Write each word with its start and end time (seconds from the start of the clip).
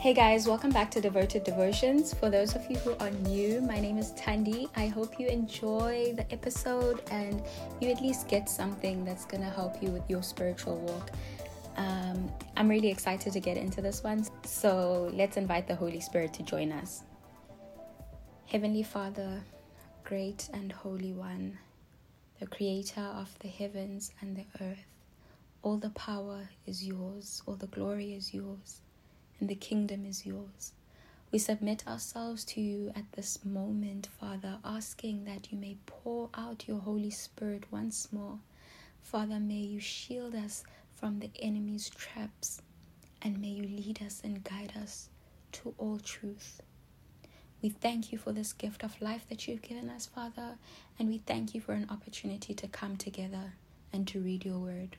Hey 0.00 0.14
guys, 0.14 0.46
welcome 0.46 0.70
back 0.70 0.92
to 0.92 1.00
Devoted 1.00 1.42
Devotions. 1.42 2.14
For 2.14 2.30
those 2.30 2.54
of 2.54 2.64
you 2.70 2.76
who 2.76 2.94
are 3.00 3.10
new, 3.10 3.60
my 3.60 3.80
name 3.80 3.98
is 3.98 4.12
Tandy. 4.12 4.68
I 4.76 4.86
hope 4.86 5.18
you 5.18 5.26
enjoy 5.26 6.14
the 6.14 6.32
episode 6.32 7.02
and 7.10 7.42
you 7.80 7.90
at 7.90 8.00
least 8.00 8.28
get 8.28 8.48
something 8.48 9.04
that's 9.04 9.24
going 9.24 9.42
to 9.42 9.50
help 9.50 9.82
you 9.82 9.88
with 9.88 10.08
your 10.08 10.22
spiritual 10.22 10.76
walk. 10.76 11.10
Um, 11.76 12.30
I'm 12.56 12.68
really 12.68 12.90
excited 12.90 13.32
to 13.32 13.40
get 13.40 13.56
into 13.56 13.82
this 13.82 14.04
one, 14.04 14.24
so 14.44 15.10
let's 15.14 15.36
invite 15.36 15.66
the 15.66 15.74
Holy 15.74 15.98
Spirit 15.98 16.32
to 16.34 16.44
join 16.44 16.70
us. 16.70 17.02
Heavenly 18.46 18.84
Father, 18.84 19.42
great 20.04 20.48
and 20.52 20.70
holy 20.70 21.12
one, 21.12 21.58
the 22.38 22.46
creator 22.46 23.00
of 23.00 23.36
the 23.40 23.48
heavens 23.48 24.12
and 24.20 24.36
the 24.36 24.46
earth, 24.64 24.86
all 25.62 25.76
the 25.76 25.90
power 25.90 26.48
is 26.66 26.86
yours, 26.86 27.42
all 27.46 27.56
the 27.56 27.66
glory 27.66 28.14
is 28.14 28.32
yours 28.32 28.82
and 29.40 29.48
the 29.48 29.54
kingdom 29.54 30.04
is 30.06 30.26
yours. 30.26 30.72
We 31.30 31.38
submit 31.38 31.86
ourselves 31.86 32.44
to 32.46 32.60
you 32.60 32.90
at 32.96 33.12
this 33.12 33.44
moment, 33.44 34.08
Father, 34.18 34.58
asking 34.64 35.24
that 35.24 35.52
you 35.52 35.58
may 35.58 35.76
pour 35.84 36.30
out 36.34 36.66
your 36.66 36.80
Holy 36.80 37.10
Spirit 37.10 37.64
once 37.70 38.10
more. 38.12 38.38
Father, 39.02 39.38
may 39.38 39.54
you 39.54 39.80
shield 39.80 40.34
us 40.34 40.64
from 40.94 41.18
the 41.20 41.30
enemy's 41.38 41.90
traps, 41.90 42.62
and 43.20 43.40
may 43.40 43.48
you 43.48 43.62
lead 43.64 44.02
us 44.02 44.20
and 44.24 44.42
guide 44.42 44.72
us 44.80 45.08
to 45.52 45.74
all 45.78 45.98
truth. 45.98 46.62
We 47.60 47.68
thank 47.68 48.12
you 48.12 48.18
for 48.18 48.32
this 48.32 48.52
gift 48.52 48.82
of 48.82 49.00
life 49.02 49.28
that 49.28 49.46
you've 49.46 49.62
given 49.62 49.90
us, 49.90 50.06
Father, 50.06 50.56
and 50.98 51.08
we 51.08 51.18
thank 51.18 51.54
you 51.54 51.60
for 51.60 51.72
an 51.72 51.88
opportunity 51.90 52.54
to 52.54 52.68
come 52.68 52.96
together 52.96 53.54
and 53.92 54.06
to 54.08 54.20
read 54.20 54.44
your 54.44 54.58
word. 54.58 54.96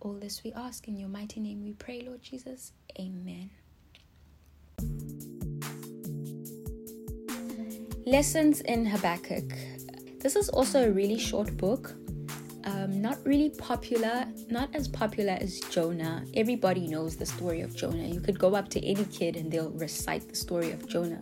All 0.00 0.14
this 0.14 0.42
we 0.44 0.52
ask 0.52 0.86
in 0.88 0.96
your 0.96 1.08
mighty 1.08 1.40
name 1.40 1.64
we 1.64 1.72
pray, 1.72 2.02
Lord 2.02 2.22
Jesus. 2.22 2.72
Amen. 2.98 3.50
Lessons 8.06 8.60
in 8.60 8.86
Habakkuk. 8.86 9.52
This 10.20 10.36
is 10.36 10.48
also 10.50 10.88
a 10.88 10.92
really 10.92 11.18
short 11.18 11.56
book. 11.56 11.92
Um, 12.62 13.02
not 13.02 13.18
really 13.24 13.50
popular, 13.50 14.26
not 14.48 14.68
as 14.76 14.86
popular 14.86 15.36
as 15.40 15.58
Jonah. 15.70 16.24
Everybody 16.34 16.86
knows 16.86 17.16
the 17.16 17.26
story 17.26 17.62
of 17.62 17.74
Jonah. 17.74 18.06
You 18.06 18.20
could 18.20 18.38
go 18.38 18.54
up 18.54 18.68
to 18.68 18.86
any 18.86 19.04
kid 19.06 19.34
and 19.34 19.50
they'll 19.50 19.72
recite 19.72 20.28
the 20.28 20.36
story 20.36 20.70
of 20.70 20.86
Jonah. 20.86 21.20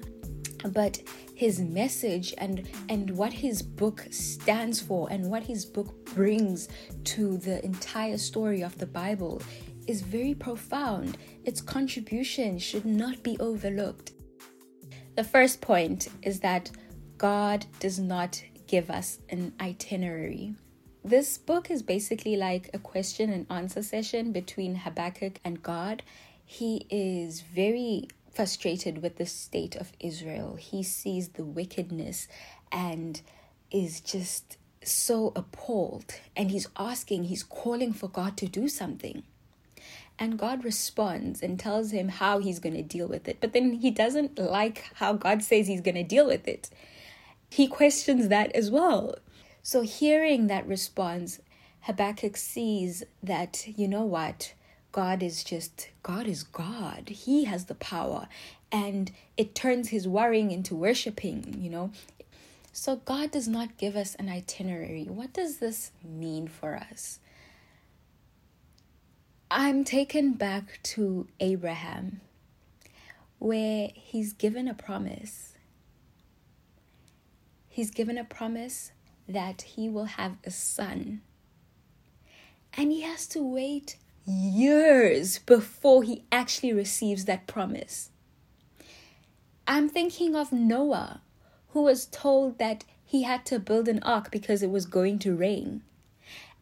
But 0.74 1.00
his 1.34 1.58
message 1.58 2.34
and 2.36 2.68
and 2.90 3.16
what 3.16 3.32
his 3.32 3.62
book 3.62 4.06
stands 4.10 4.78
for 4.78 5.08
and 5.10 5.30
what 5.30 5.42
his 5.42 5.64
book 5.64 6.04
brings 6.14 6.68
to 7.04 7.38
the 7.38 7.64
entire 7.64 8.18
story 8.18 8.60
of 8.60 8.76
the 8.76 8.86
Bible 8.86 9.40
is 9.86 10.02
very 10.02 10.34
profound. 10.34 11.18
Its 11.44 11.60
contribution 11.60 12.58
should 12.58 12.84
not 12.84 13.22
be 13.22 13.36
overlooked. 13.40 14.12
The 15.16 15.24
first 15.24 15.60
point 15.60 16.08
is 16.22 16.40
that 16.40 16.70
God 17.18 17.66
does 17.78 17.98
not 17.98 18.42
give 18.66 18.90
us 18.90 19.18
an 19.30 19.52
itinerary. 19.60 20.54
This 21.04 21.38
book 21.38 21.70
is 21.70 21.82
basically 21.82 22.36
like 22.36 22.70
a 22.72 22.78
question 22.78 23.30
and 23.30 23.46
answer 23.50 23.82
session 23.82 24.32
between 24.32 24.74
Habakkuk 24.74 25.38
and 25.44 25.62
God. 25.62 26.02
He 26.44 26.86
is 26.90 27.42
very 27.42 28.08
frustrated 28.32 29.02
with 29.02 29.16
the 29.16 29.26
state 29.26 29.76
of 29.76 29.92
Israel. 30.00 30.56
He 30.56 30.82
sees 30.82 31.28
the 31.28 31.44
wickedness 31.44 32.26
and 32.72 33.20
is 33.70 34.00
just 34.00 34.56
so 34.82 35.32
appalled. 35.36 36.14
And 36.36 36.50
he's 36.50 36.68
asking, 36.76 37.24
he's 37.24 37.42
calling 37.42 37.92
for 37.92 38.08
God 38.08 38.36
to 38.38 38.46
do 38.46 38.68
something. 38.68 39.22
And 40.18 40.38
God 40.38 40.64
responds 40.64 41.42
and 41.42 41.58
tells 41.58 41.90
him 41.90 42.08
how 42.08 42.38
he's 42.38 42.60
going 42.60 42.76
to 42.76 42.82
deal 42.82 43.08
with 43.08 43.26
it. 43.28 43.38
But 43.40 43.52
then 43.52 43.72
he 43.72 43.90
doesn't 43.90 44.38
like 44.38 44.84
how 44.94 45.14
God 45.14 45.42
says 45.42 45.66
he's 45.66 45.80
going 45.80 45.96
to 45.96 46.04
deal 46.04 46.26
with 46.26 46.46
it. 46.46 46.70
He 47.50 47.66
questions 47.66 48.28
that 48.28 48.52
as 48.52 48.70
well. 48.70 49.16
So, 49.62 49.82
hearing 49.82 50.46
that 50.46 50.66
response, 50.66 51.40
Habakkuk 51.82 52.36
sees 52.36 53.02
that, 53.22 53.64
you 53.66 53.88
know 53.88 54.04
what? 54.04 54.54
God 54.92 55.22
is 55.22 55.42
just, 55.42 55.88
God 56.02 56.26
is 56.26 56.42
God. 56.44 57.08
He 57.08 57.44
has 57.44 57.64
the 57.64 57.74
power. 57.74 58.28
And 58.70 59.10
it 59.36 59.54
turns 59.54 59.88
his 59.88 60.06
worrying 60.06 60.50
into 60.50 60.74
worshiping, 60.74 61.56
you 61.60 61.70
know? 61.70 61.90
So, 62.72 62.96
God 62.96 63.30
does 63.30 63.48
not 63.48 63.78
give 63.78 63.96
us 63.96 64.14
an 64.16 64.28
itinerary. 64.28 65.04
What 65.04 65.32
does 65.32 65.58
this 65.58 65.92
mean 66.04 66.46
for 66.48 66.76
us? 66.76 67.18
I'm 69.56 69.84
taken 69.84 70.32
back 70.32 70.80
to 70.82 71.28
Abraham, 71.38 72.22
where 73.38 73.90
he's 73.94 74.32
given 74.32 74.66
a 74.66 74.74
promise. 74.74 75.54
He's 77.68 77.92
given 77.92 78.18
a 78.18 78.24
promise 78.24 78.90
that 79.28 79.62
he 79.62 79.88
will 79.88 80.06
have 80.06 80.38
a 80.42 80.50
son. 80.50 81.20
And 82.76 82.90
he 82.90 83.02
has 83.02 83.28
to 83.28 83.44
wait 83.44 83.96
years 84.26 85.38
before 85.38 86.02
he 86.02 86.24
actually 86.32 86.72
receives 86.72 87.26
that 87.26 87.46
promise. 87.46 88.10
I'm 89.68 89.88
thinking 89.88 90.34
of 90.34 90.52
Noah, 90.52 91.20
who 91.68 91.82
was 91.82 92.06
told 92.06 92.58
that 92.58 92.82
he 93.04 93.22
had 93.22 93.46
to 93.46 93.60
build 93.60 93.86
an 93.86 94.02
ark 94.02 94.32
because 94.32 94.64
it 94.64 94.70
was 94.70 94.84
going 94.84 95.20
to 95.20 95.36
rain. 95.36 95.84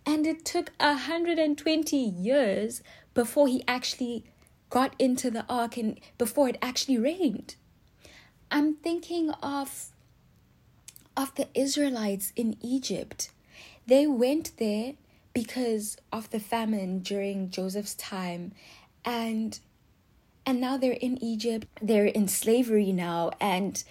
And 0.04 0.26
it 0.26 0.44
took 0.44 0.72
120 0.78 1.96
years 1.96 2.82
before 3.14 3.46
he 3.48 3.62
actually 3.68 4.24
got 4.70 4.94
into 4.98 5.30
the 5.30 5.44
ark 5.48 5.76
and 5.76 6.00
before 6.18 6.48
it 6.48 6.58
actually 6.62 6.98
rained. 6.98 7.56
I'm 8.50 8.74
thinking 8.74 9.30
of 9.42 9.88
of 11.14 11.34
the 11.34 11.48
Israelites 11.54 12.32
in 12.36 12.56
Egypt. 12.62 13.30
They 13.86 14.06
went 14.06 14.52
there 14.56 14.94
because 15.34 15.96
of 16.10 16.30
the 16.30 16.40
famine 16.40 17.00
during 17.00 17.50
Joseph's 17.50 17.94
time 17.94 18.52
and 19.04 19.58
and 20.44 20.60
now 20.60 20.76
they're 20.76 20.92
in 20.92 21.22
Egypt. 21.22 21.66
They're 21.80 22.06
in 22.06 22.28
slavery 22.28 22.92
now 22.92 23.30
and 23.40 23.82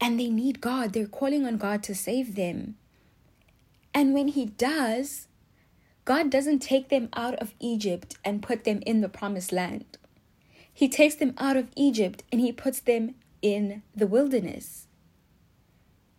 and 0.00 0.20
they 0.20 0.28
need 0.28 0.60
God. 0.60 0.92
They're 0.92 1.06
calling 1.06 1.46
on 1.46 1.56
God 1.56 1.82
to 1.84 1.94
save 1.94 2.34
them. 2.36 2.76
And 3.96 4.12
when 4.12 4.28
He 4.28 4.44
does, 4.44 5.26
God 6.04 6.28
doesn't 6.28 6.58
take 6.58 6.90
them 6.90 7.08
out 7.14 7.34
of 7.36 7.54
Egypt 7.58 8.18
and 8.22 8.42
put 8.42 8.64
them 8.64 8.82
in 8.84 9.00
the 9.00 9.08
promised 9.08 9.52
land. 9.52 9.96
He 10.70 10.86
takes 10.86 11.14
them 11.14 11.32
out 11.38 11.56
of 11.56 11.70
Egypt 11.76 12.22
and 12.30 12.38
He 12.38 12.52
puts 12.52 12.78
them 12.78 13.14
in 13.40 13.82
the 13.94 14.06
wilderness. 14.06 14.86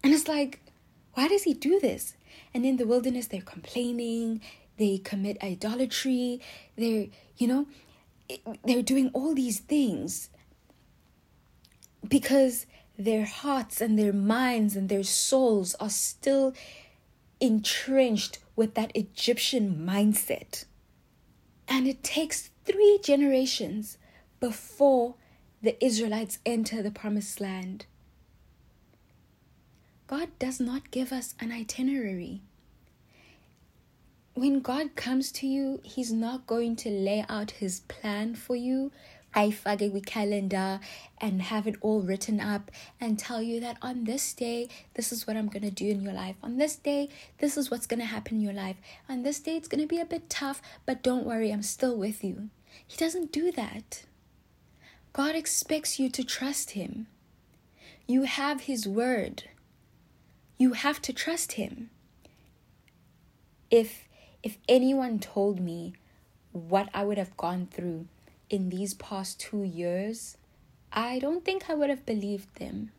And 0.03 0.11
it's 0.11 0.27
like, 0.27 0.59
why 1.13 1.27
does 1.27 1.43
He 1.43 1.53
do 1.53 1.79
this? 1.79 2.15
And 2.51 2.65
in 2.65 2.77
the 2.77 2.87
wilderness, 2.87 3.27
they're 3.27 3.41
complaining, 3.41 4.41
they 4.77 4.97
commit 4.97 5.37
idolatry, 5.43 6.41
they're, 6.77 7.05
you 7.37 7.47
know, 7.47 7.67
they're 8.65 8.81
doing 8.81 9.11
all 9.13 9.35
these 9.35 9.59
things 9.59 10.29
because 12.07 12.65
their 12.97 13.25
hearts 13.25 13.81
and 13.81 13.99
their 13.99 14.13
minds 14.13 14.75
and 14.75 14.89
their 14.89 15.03
souls 15.03 15.75
are 15.75 15.91
still 15.91 16.55
entrenched 17.39 18.39
with 18.55 18.73
that 18.73 18.91
Egyptian 18.95 19.85
mindset. 19.87 20.65
And 21.67 21.87
it 21.87 22.03
takes 22.03 22.49
three 22.65 22.99
generations 23.03 23.97
before 24.39 25.15
the 25.61 25.83
Israelites 25.83 26.39
enter 26.45 26.81
the 26.81 26.91
promised 26.91 27.41
land. 27.41 27.85
God 30.07 30.29
does 30.39 30.59
not 30.59 30.91
give 30.91 31.11
us 31.11 31.35
an 31.39 31.51
itinerary. 31.51 32.41
When 34.33 34.61
God 34.61 34.95
comes 34.95 35.31
to 35.33 35.47
you, 35.47 35.81
He's 35.83 36.13
not 36.13 36.47
going 36.47 36.75
to 36.77 36.89
lay 36.89 37.25
out 37.27 37.51
His 37.51 37.81
plan 37.81 38.35
for 38.35 38.55
you 38.55 38.91
ayifake 39.37 39.91
kwi-calendar 39.91 40.79
and 41.19 41.43
have 41.43 41.67
it 41.67 41.75
all 41.81 42.01
written 42.01 42.39
up 42.39 42.71
and 42.99 43.19
tell 43.19 43.39
you 43.39 43.59
that 43.59 43.77
on 43.83 44.05
this 44.05 44.33
day 44.33 44.67
this 44.95 45.11
is 45.11 45.27
what 45.27 45.37
i'm 45.37 45.47
going 45.47 45.61
to 45.61 45.69
do 45.69 45.87
in 45.87 46.01
your 46.01 46.13
life. 46.13 46.35
On 46.41 46.57
this 46.57 46.75
day 46.75 47.09
this 47.37 47.55
is 47.55 47.69
what's 47.69 47.85
going 47.85 47.99
to 47.99 48.05
happen 48.05 48.37
in 48.37 48.41
your 48.41 48.53
life. 48.53 48.77
On 49.07 49.21
this 49.21 49.39
day 49.39 49.55
it's 49.55 49.67
going 49.67 49.81
to 49.81 49.87
be 49.95 49.99
a 49.99 50.05
bit 50.05 50.27
tough 50.29 50.59
but 50.87 51.03
don't 51.03 51.25
worry 51.25 51.51
i'm 51.51 51.61
still 51.61 51.95
with 51.95 52.23
you. 52.23 52.49
He 52.87 52.97
doesn't 52.97 53.31
do 53.31 53.51
that. 53.51 54.03
God 55.13 55.35
expects 55.35 55.99
you 55.99 56.09
to 56.09 56.23
trust 56.23 56.71
him. 56.71 57.07
You 58.07 58.23
have 58.23 58.61
his 58.61 58.87
word. 58.87 59.43
You 60.57 60.73
have 60.73 60.99
to 61.03 61.13
trust 61.13 61.53
him. 61.53 61.91
If 63.69 64.07
if 64.41 64.57
anyone 64.67 65.19
told 65.19 65.59
me 65.59 65.93
what 66.53 66.89
i 66.93 67.03
would 67.03 67.17
have 67.19 67.37
gone 67.37 67.67
through 67.69 68.07
in 68.49 68.69
these 68.69 68.93
past 68.93 69.39
two 69.39 69.63
years, 69.63 70.37
I 70.91 71.19
don't 71.19 71.43
think 71.43 71.69
I 71.69 71.73
would 71.73 71.89
have 71.89 72.05
believed 72.05 72.55
them. 72.55 72.91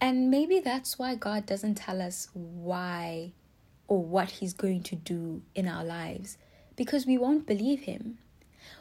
And 0.00 0.30
maybe 0.30 0.60
that's 0.60 0.98
why 0.98 1.14
God 1.14 1.44
doesn't 1.44 1.74
tell 1.74 2.00
us 2.00 2.28
why 2.32 3.32
or 3.86 4.02
what 4.02 4.30
He's 4.30 4.54
going 4.54 4.82
to 4.84 4.96
do 4.96 5.42
in 5.54 5.68
our 5.68 5.84
lives, 5.84 6.38
because 6.76 7.06
we 7.06 7.18
won't 7.18 7.46
believe 7.46 7.82
Him. 7.82 8.18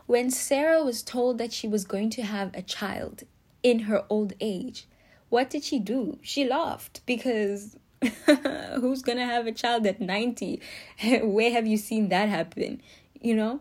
When 0.05 0.31
Sarah 0.31 0.83
was 0.83 1.03
told 1.03 1.37
that 1.37 1.51
she 1.51 1.67
was 1.67 1.83
going 1.83 2.09
to 2.11 2.21
have 2.21 2.53
a 2.53 2.61
child 2.61 3.23
in 3.61 3.79
her 3.79 4.05
old 4.09 4.33
age, 4.39 4.87
what 5.29 5.49
did 5.49 5.63
she 5.63 5.79
do? 5.79 6.17
She 6.21 6.47
laughed 6.47 7.01
because 7.05 7.75
who's 8.25 9.01
going 9.01 9.17
to 9.17 9.25
have 9.25 9.45
a 9.45 9.51
child 9.51 9.85
at 9.85 9.99
90? 9.99 10.61
Where 11.21 11.51
have 11.51 11.67
you 11.67 11.77
seen 11.77 12.09
that 12.09 12.29
happen? 12.29 12.81
You 13.19 13.35
know? 13.35 13.59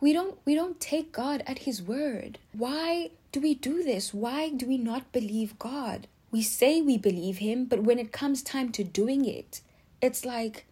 We 0.00 0.14
don't 0.14 0.38
we 0.46 0.54
don't 0.54 0.80
take 0.80 1.12
God 1.12 1.42
at 1.46 1.60
his 1.60 1.82
word. 1.82 2.38
Why 2.52 3.10
do 3.32 3.40
we 3.40 3.54
do 3.54 3.82
this? 3.82 4.14
Why 4.14 4.48
do 4.48 4.66
we 4.66 4.78
not 4.78 5.12
believe 5.12 5.58
God? 5.58 6.06
We 6.30 6.42
say 6.42 6.80
we 6.80 6.96
believe 6.96 7.38
him, 7.38 7.66
but 7.66 7.82
when 7.82 7.98
it 7.98 8.12
comes 8.12 8.42
time 8.42 8.72
to 8.72 8.84
doing 8.84 9.26
it, 9.26 9.60
it's 10.00 10.24
like 10.24 10.64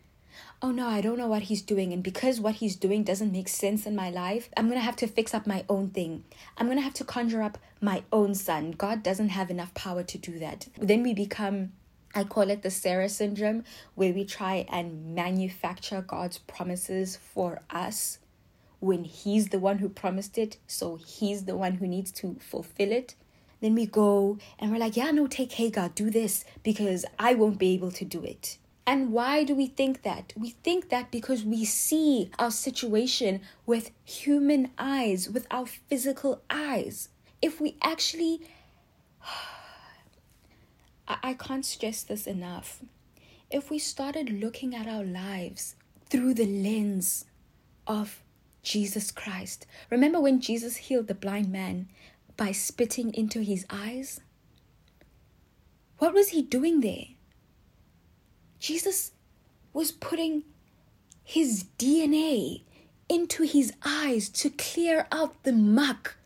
oh 0.63 0.71
no, 0.71 0.89
I 0.89 1.01
don't 1.01 1.19
know 1.19 1.29
what 1.29 1.43
he's 1.43 1.63
doing. 1.63 1.93
And 1.93 2.03
because 2.03 2.41
what 2.41 2.57
he's 2.57 2.77
doing 2.77 3.05
doesn't 3.05 3.33
make 3.33 3.49
sense 3.49 3.87
in 3.87 3.95
my 3.95 4.11
life, 4.11 4.49
I'm 4.57 4.71
to 4.71 4.81
have 4.81 4.97
to 4.97 5.07
fix 5.07 5.35
up 5.35 5.47
my 5.47 5.65
own 5.69 5.91
thing. 5.91 6.25
I'm 6.57 6.69
to 6.71 6.81
have 6.81 6.95
to 6.95 7.05
conjure 7.05 7.43
up 7.43 7.59
my 7.81 8.03
own 8.13 8.35
son. 8.35 8.73
God 8.73 9.03
doesn't 9.03 9.29
have 9.31 9.51
enough 9.51 9.75
power 9.75 10.03
to 10.03 10.19
do 10.19 10.39
that. 10.39 10.69
Then 10.79 11.03
we 11.03 11.15
become. 11.15 11.73
I 12.15 12.25
call 12.25 12.49
it 12.51 12.63
the 12.63 12.71
Sarah 12.71 13.09
syndrome, 13.11 13.65
where 13.95 14.15
we 14.15 14.25
try 14.25 14.67
and 14.71 15.15
manufacture 15.15 16.01
God's 16.01 16.39
promises 16.39 17.17
for 17.17 17.61
us 17.71 18.19
when 18.81 19.05
He's 19.05 19.49
the 19.49 19.59
one 19.59 19.79
who 19.79 19.89
promised 19.89 20.39
it, 20.39 20.59
so 20.67 20.97
He's 20.97 21.45
the 21.45 21.57
one 21.57 21.75
who 21.75 21.87
needs 21.87 22.11
to 22.13 22.37
fulfill 22.41 22.93
it. 22.93 23.15
Then 23.61 23.75
we 23.75 23.87
go 23.87 24.39
and 24.59 24.71
we're 24.71 24.79
like, 24.79 24.97
yeah, 24.97 25.11
no, 25.11 25.27
take 25.27 25.53
Hagar, 25.53 25.89
do 25.89 26.11
this 26.11 26.45
because 26.63 27.05
I 27.19 27.35
won't 27.35 27.59
be 27.59 27.75
able 27.75 27.91
to 27.93 28.05
do 28.05 28.23
it. 28.23 28.59
And 28.87 29.13
why 29.13 29.45
do 29.45 29.55
we 29.55 29.67
think 29.67 30.03
that? 30.03 30.33
We 30.35 30.51
think 30.51 30.89
that 30.89 31.11
because 31.11 31.45
we 31.45 31.67
see 31.67 32.31
our 32.39 32.51
situation 32.51 33.43
with 33.67 33.91
human 34.03 34.71
eyes, 34.79 35.29
with 35.29 35.47
our 35.51 35.67
physical 35.67 36.41
eyes. 36.49 37.11
If 37.43 37.61
we 37.61 37.77
actually, 37.83 38.41
I, 41.09 41.35
can't 41.35 41.67
stress 41.67 42.03
this 42.03 42.27
enough. 42.27 42.81
If 43.51 43.71
we 43.71 43.79
started 43.79 44.31
looking 44.31 44.75
at 44.75 44.87
our 44.87 45.05
lives 45.05 45.77
through 46.09 46.33
the 46.33 46.47
lens 46.47 47.27
of 47.87 48.23
Jesus 48.69 49.11
Christ. 49.11 49.67
Remember 49.89 50.21
when 50.21 50.43
Jesus 50.43 50.77
healed 50.77 51.07
the 51.07 51.15
blind 51.15 51.51
man 51.51 51.89
by 52.37 52.53
spitting 52.53 53.15
into 53.15 53.41
his 53.41 53.65
eyes? 53.71 54.21
What 55.97 56.13
was 56.13 56.29
he 56.29 56.43
doing 56.43 56.83
there? 56.83 57.07
Jesus 58.61 59.13
was 59.73 59.91
putting 59.91 60.43
his 61.25 61.65
DNA 61.79 62.61
into 63.09 63.45
his 63.45 63.73
eyes 63.87 64.29
to 64.29 64.51
clear 64.51 65.07
out 65.11 65.43
the 65.45 65.53
muck 65.53 66.17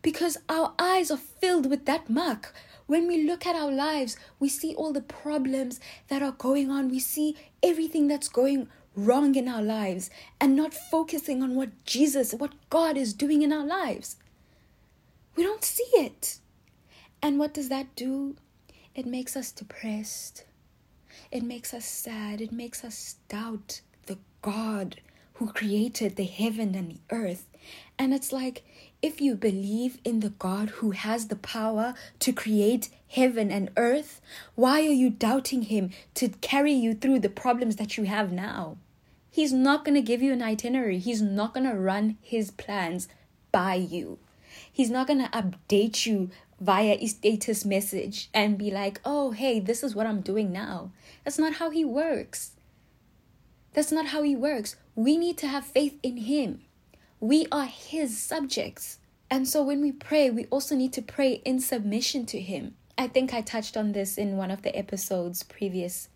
because 0.00 0.38
our 0.48 0.72
eyes 0.78 1.10
are 1.10 1.18
filled 1.18 1.68
with 1.68 1.84
that 1.84 2.08
muck. 2.08 2.54
When 2.86 3.06
we 3.06 3.24
look 3.24 3.46
at 3.46 3.56
our 3.56 3.70
lives, 3.70 4.16
we 4.40 4.48
see 4.48 4.74
all 4.74 4.94
the 4.94 5.02
problems 5.02 5.80
that 6.08 6.22
are 6.22 6.32
going 6.32 6.70
on. 6.70 6.88
We 6.88 6.98
see 6.98 7.36
everything 7.62 8.08
that's 8.08 8.28
going 8.28 8.70
wrong 9.04 9.34
in 9.34 9.48
our 9.48 9.62
lives 9.62 10.10
and 10.40 10.56
not 10.56 10.74
focusing 10.74 11.42
on 11.42 11.54
what 11.54 11.84
Jesus, 11.84 12.34
what 12.34 12.52
God 12.70 12.96
is 12.96 13.12
doing 13.12 13.42
in 13.42 13.52
our 13.52 13.66
lives. 13.66 14.16
We 15.36 15.42
don't 15.42 15.64
see 15.64 15.88
it. 15.94 16.38
And 17.22 17.38
what 17.38 17.54
does 17.54 17.68
that 17.68 17.94
do? 17.94 18.36
It 18.94 19.06
makes 19.06 19.36
us 19.36 19.52
depressed. 19.52 20.44
It 21.30 21.42
makes 21.42 21.72
us 21.72 21.84
sad. 21.84 22.40
It 22.40 22.52
makes 22.52 22.84
us 22.84 23.16
doubt 23.28 23.80
the 24.06 24.18
God 24.42 25.00
who 25.34 25.52
created 25.52 26.16
the 26.16 26.24
heaven 26.24 26.74
and 26.74 26.90
the 26.90 27.00
earth. 27.10 27.46
And 27.98 28.12
it's 28.12 28.32
like, 28.32 28.64
if 29.00 29.20
you 29.20 29.36
believe 29.36 29.98
in 30.04 30.20
the 30.20 30.30
God 30.30 30.70
who 30.70 30.90
has 30.90 31.28
the 31.28 31.36
power 31.36 31.94
to 32.18 32.32
create 32.32 32.88
heaven 33.06 33.50
and 33.50 33.70
earth, 33.76 34.20
why 34.56 34.80
are 34.80 34.92
you 34.92 35.10
doubting 35.10 35.62
Him 35.62 35.90
to 36.14 36.28
carry 36.28 36.72
you 36.72 36.94
through 36.94 37.20
the 37.20 37.28
problems 37.28 37.76
that 37.76 37.96
you 37.96 38.04
have 38.04 38.32
now? 38.32 38.76
He's 39.38 39.52
not 39.52 39.84
going 39.84 39.94
to 39.94 40.02
give 40.02 40.20
you 40.20 40.32
an 40.32 40.42
itinerary, 40.42 40.98
He's 40.98 41.22
not 41.22 41.54
going 41.54 41.64
to 41.64 41.78
run 41.78 42.18
His 42.20 42.50
plans 42.50 43.06
by 43.52 43.76
you. 43.76 44.18
He's 44.72 44.90
not 44.90 45.06
going 45.06 45.20
to 45.20 45.30
update 45.30 46.06
you 46.06 46.30
via 46.60 46.96
a 46.98 47.06
status 47.06 47.64
message 47.64 48.30
and 48.34 48.58
be 48.58 48.72
like, 48.72 49.00
oh, 49.04 49.30
hey, 49.30 49.60
this 49.60 49.84
is 49.84 49.94
what 49.94 50.08
I'm 50.08 50.22
doing 50.22 50.50
now. 50.50 50.90
That's 51.22 51.38
not 51.38 51.52
how 51.52 51.70
He 51.70 51.84
works. 51.84 52.56
That's 53.74 53.92
not 53.92 54.06
how 54.06 54.24
He 54.24 54.34
works. 54.34 54.74
We 54.96 55.16
need 55.16 55.38
to 55.38 55.46
have 55.46 55.64
faith 55.64 56.00
in 56.02 56.16
Him. 56.16 56.62
We 57.20 57.46
are 57.52 57.66
His 57.66 58.18
subjects. 58.18 58.98
And 59.30 59.46
so 59.46 59.62
when 59.62 59.80
we 59.80 59.92
pray, 59.92 60.30
we 60.30 60.46
also 60.46 60.74
need 60.74 60.92
to 60.94 61.00
pray 61.00 61.34
in 61.44 61.60
submission 61.60 62.26
to 62.26 62.40
Him. 62.40 62.74
I 62.98 63.06
think 63.06 63.32
I 63.32 63.42
touched 63.42 63.76
on 63.76 63.92
this 63.92 64.18
in 64.18 64.36
one 64.36 64.50
of 64.50 64.62
the 64.62 64.76
episodes 64.76 65.44
previous 65.44 66.08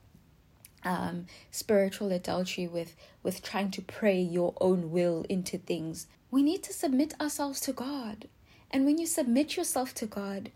um, 0.84 1.26
spiritual 1.50 2.12
adultery 2.12 2.66
with 2.66 2.96
with 3.22 3.42
trying 3.42 3.70
to 3.72 3.82
pray 3.82 4.20
your 4.20 4.54
own 4.60 4.90
will 4.90 5.24
into 5.28 5.58
things. 5.58 6.06
We 6.30 6.42
need 6.42 6.62
to 6.64 6.72
submit 6.72 7.14
ourselves 7.20 7.60
to 7.60 7.72
God. 7.72 8.28
And 8.70 8.84
when 8.84 8.98
you 8.98 9.06
submit 9.06 9.56
yourself 9.56 9.94
to 9.94 10.06
God, 10.06 10.50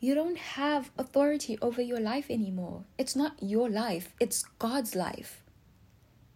you 0.00 0.14
don't 0.14 0.38
have 0.38 0.90
authority 0.98 1.58
over 1.62 1.80
your 1.80 2.00
life 2.00 2.30
anymore. 2.30 2.84
It's 2.98 3.14
not 3.14 3.34
your 3.40 3.68
life, 3.68 4.14
it's 4.18 4.44
God's 4.58 4.94
life. 4.94 5.42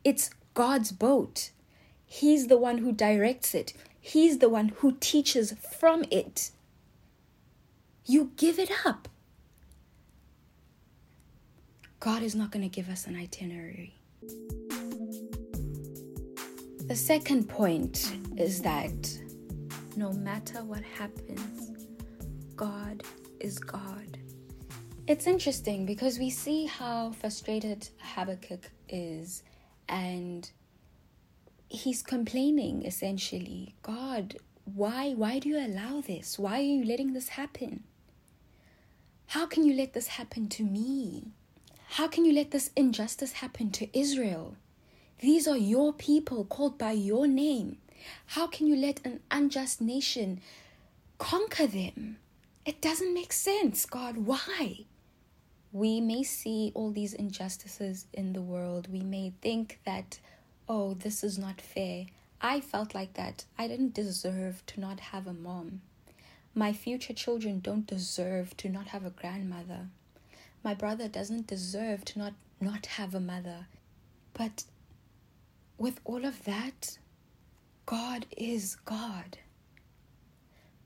It's 0.04 0.30
God's 0.52 0.92
boat. 0.92 1.50
He's 2.04 2.46
the 2.46 2.58
one 2.58 2.78
who 2.78 2.92
directs 2.92 3.54
it, 3.54 3.72
He's 4.00 4.38
the 4.38 4.50
one 4.50 4.68
who 4.68 4.92
teaches 5.00 5.54
from 5.78 6.04
it. 6.10 6.50
You 8.06 8.32
give 8.36 8.58
it 8.58 8.70
up. 8.84 9.08
God 12.04 12.22
is 12.22 12.34
not 12.34 12.50
going 12.50 12.62
to 12.62 12.68
give 12.68 12.90
us 12.90 13.06
an 13.06 13.16
itinerary. 13.16 13.94
The 16.86 16.94
second 16.94 17.48
point 17.48 18.14
is 18.36 18.60
that 18.60 19.18
no 19.96 20.12
matter 20.12 20.62
what 20.64 20.82
happens, 20.82 21.70
God 22.56 23.02
is 23.40 23.58
God. 23.58 24.18
It's 25.06 25.26
interesting 25.26 25.86
because 25.86 26.18
we 26.18 26.28
see 26.28 26.66
how 26.66 27.12
frustrated 27.12 27.88
Habakkuk 28.02 28.70
is 28.90 29.42
and 29.88 30.50
he's 31.68 32.02
complaining 32.02 32.84
essentially 32.84 33.74
god 33.82 34.36
why 34.64 35.12
why 35.14 35.38
do 35.40 35.48
you 35.48 35.58
allow 35.58 36.00
this 36.00 36.38
why 36.38 36.58
are 36.58 36.62
you 36.62 36.84
letting 36.84 37.14
this 37.14 37.30
happen 37.30 37.82
how 39.28 39.44
can 39.44 39.64
you 39.64 39.74
let 39.74 39.92
this 39.92 40.06
happen 40.06 40.48
to 40.48 40.62
me 40.62 41.32
how 41.96 42.08
can 42.08 42.24
you 42.24 42.32
let 42.32 42.50
this 42.50 42.70
injustice 42.76 43.32
happen 43.32 43.70
to 43.70 43.98
israel 43.98 44.56
these 45.20 45.46
are 45.48 45.56
your 45.56 45.92
people 45.92 46.44
called 46.44 46.76
by 46.78 46.92
your 46.92 47.26
name 47.26 47.78
how 48.26 48.46
can 48.46 48.66
you 48.66 48.76
let 48.76 49.00
an 49.04 49.20
unjust 49.30 49.80
nation 49.80 50.40
conquer 51.18 51.66
them? 51.66 52.18
It 52.64 52.80
doesn't 52.80 53.14
make 53.14 53.32
sense, 53.32 53.86
God. 53.86 54.16
Why? 54.16 54.84
We 55.72 56.00
may 56.00 56.22
see 56.22 56.72
all 56.74 56.90
these 56.90 57.14
injustices 57.14 58.06
in 58.12 58.32
the 58.32 58.42
world. 58.42 58.88
We 58.90 59.00
may 59.00 59.32
think 59.40 59.80
that, 59.84 60.18
oh, 60.68 60.94
this 60.94 61.24
is 61.24 61.38
not 61.38 61.60
fair. 61.60 62.06
I 62.40 62.60
felt 62.60 62.94
like 62.94 63.14
that. 63.14 63.44
I 63.58 63.66
didn't 63.68 63.94
deserve 63.94 64.64
to 64.66 64.80
not 64.80 65.00
have 65.00 65.26
a 65.26 65.32
mom. 65.32 65.80
My 66.54 66.72
future 66.72 67.12
children 67.12 67.60
don't 67.60 67.86
deserve 67.86 68.56
to 68.58 68.68
not 68.68 68.88
have 68.88 69.04
a 69.04 69.10
grandmother. 69.10 69.88
My 70.64 70.72
brother 70.74 71.08
doesn't 71.08 71.46
deserve 71.46 72.04
to 72.06 72.18
not, 72.18 72.32
not 72.60 72.86
have 72.86 73.14
a 73.14 73.20
mother. 73.20 73.66
But 74.32 74.64
with 75.76 76.00
all 76.04 76.24
of 76.24 76.44
that, 76.44 76.98
God 77.84 78.24
is 78.36 78.76
God. 78.84 79.38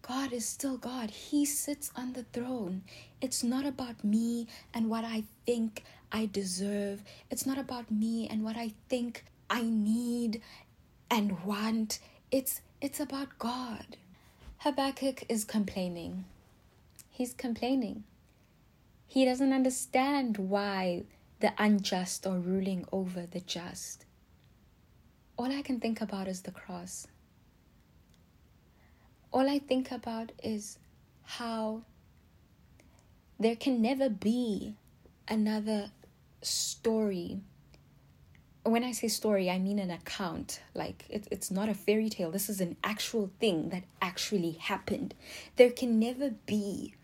God 0.02 0.32
is 0.32 0.46
still 0.46 0.78
God. 0.78 1.10
He 1.10 1.44
sits 1.44 1.92
on 1.94 2.14
the 2.14 2.24
throne. 2.32 2.82
It's 3.20 3.44
not 3.44 3.66
about 3.66 4.02
me 4.02 4.48
and 4.74 4.90
what 4.90 5.04
I 5.04 5.24
think 5.46 5.84
I 6.10 6.26
deserve. 6.26 7.02
It's 7.30 7.46
not 7.46 7.58
about 7.58 7.90
me 7.90 8.26
and 8.28 8.42
what 8.42 8.56
I 8.56 8.72
think 8.88 9.24
I 9.48 9.62
need 9.62 10.42
and 11.10 11.44
want. 11.44 12.00
It's 12.30 12.62
it's 12.80 13.00
about 13.00 13.38
God. 13.38 13.96
Habakkuk 14.58 15.24
is 15.28 15.44
complaining. 15.44 16.24
He's 17.10 17.34
complaining. 17.34 18.04
He 19.08 19.24
doesn't 19.24 19.52
understand 19.52 20.38
why 20.38 21.02
the 21.40 21.52
unjust 21.58 22.26
are 22.26 22.38
ruling 22.38 22.84
over 22.92 23.26
the 23.26 23.40
just 23.40 24.04
all 25.38 25.52
I 25.52 25.62
can 25.62 25.78
think 25.78 26.00
about 26.00 26.26
is 26.26 26.42
the 26.42 26.50
cross. 26.50 27.06
All 29.32 29.48
I 29.48 29.60
think 29.60 29.92
about 29.92 30.32
is 30.42 30.78
how 31.22 31.82
there 33.38 33.54
can 33.54 33.80
never 33.80 34.08
be 34.08 34.74
another 35.28 35.90
story 36.42 37.40
when 38.64 38.84
I 38.84 38.92
say 38.92 39.08
story, 39.08 39.48
I 39.48 39.58
mean 39.58 39.78
an 39.78 39.90
account. 39.90 40.60
Like 40.74 41.06
it, 41.08 41.26
it's 41.30 41.50
not 41.50 41.70
a 41.70 41.74
fairy 41.74 42.10
tale. 42.10 42.30
This 42.30 42.50
is 42.50 42.60
an 42.60 42.76
actual 42.84 43.30
thing 43.40 43.70
that 43.70 43.84
actually 44.02 44.52
happened. 44.52 45.14
There 45.56 45.70
can 45.70 45.98
never 45.98 46.30
be 46.44 46.94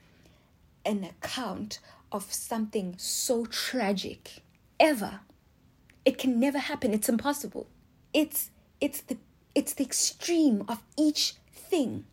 an 0.84 1.04
account 1.04 1.78
of 2.12 2.32
something 2.32 2.94
so 2.98 3.46
tragic 3.46 4.42
ever. 4.78 5.20
It 6.04 6.18
can 6.18 6.38
never 6.38 6.58
happen. 6.58 6.92
It's 6.92 7.08
impossible. 7.08 7.66
It's 8.12 8.50
it's 8.80 9.00
the 9.00 9.16
it's 9.54 9.74
the 9.74 9.84
extreme 9.84 10.64
of 10.68 10.82
each 10.96 11.34
thing. 11.52 12.04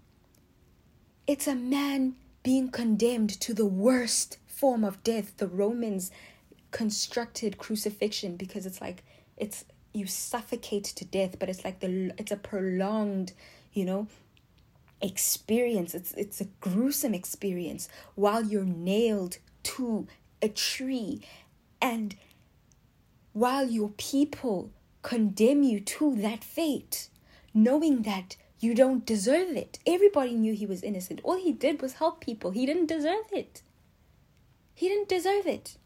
It's 1.27 1.47
a 1.47 1.55
man 1.55 2.15
being 2.43 2.69
condemned 2.69 3.29
to 3.41 3.53
the 3.53 3.65
worst 3.65 4.37
form 4.47 4.83
of 4.83 5.03
death. 5.03 5.37
The 5.37 5.47
Romans 5.47 6.11
constructed 6.71 7.57
crucifixion 7.57 8.37
because 8.37 8.65
it's 8.65 8.81
like 8.81 9.03
it's 9.37 9.65
you 9.93 10.07
suffocate 10.07 10.85
to 10.85 11.03
death 11.03 11.37
but 11.37 11.49
it's 11.49 11.65
like 11.65 11.81
the 11.81 12.13
it's 12.17 12.31
a 12.31 12.37
prolonged 12.37 13.33
you 13.73 13.83
know 13.83 14.07
experience. 15.01 15.93
It's 15.93 16.13
it's 16.13 16.41
a 16.41 16.47
gruesome 16.59 17.13
experience 17.13 17.89
while 18.15 18.43
you're 18.43 18.63
nailed 18.63 19.37
to 19.63 20.07
a 20.41 20.49
tree 20.49 21.21
and 21.81 22.15
while 23.33 23.69
your 23.69 23.89
people 23.89 24.71
condemn 25.01 25.63
you 25.63 25.79
to 25.79 26.15
that 26.15 26.43
fate 26.43 27.09
knowing 27.53 28.03
that 28.03 28.35
you 28.59 28.75
don't 28.75 29.05
deserve 29.05 29.55
it. 29.55 29.79
Everybody 29.85 30.35
knew 30.35 30.53
he 30.53 30.65
was 30.65 30.83
innocent. 30.83 31.19
All 31.23 31.37
he 31.37 31.51
did 31.51 31.81
was 31.81 31.93
help 31.93 32.21
people. 32.21 32.51
He 32.51 32.65
didn't 32.65 32.85
deserve 32.85 33.25
it. 33.31 33.61
He 34.75 34.87
didn't 34.87 35.09
deserve 35.09 35.47
it. 35.47 35.77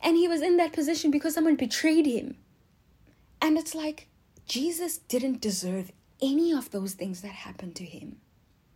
And 0.00 0.16
he 0.16 0.28
was 0.28 0.40
in 0.40 0.56
that 0.56 0.72
position 0.72 1.10
because 1.10 1.34
someone 1.34 1.56
betrayed 1.56 2.06
him. 2.06 2.36
And 3.40 3.58
it's 3.58 3.74
like 3.74 4.08
Jesus 4.46 4.98
didn't 4.98 5.40
deserve 5.40 5.90
any 6.20 6.52
of 6.52 6.70
those 6.70 6.94
things 6.94 7.22
that 7.22 7.32
happened 7.32 7.74
to 7.76 7.84
him. 7.84 8.16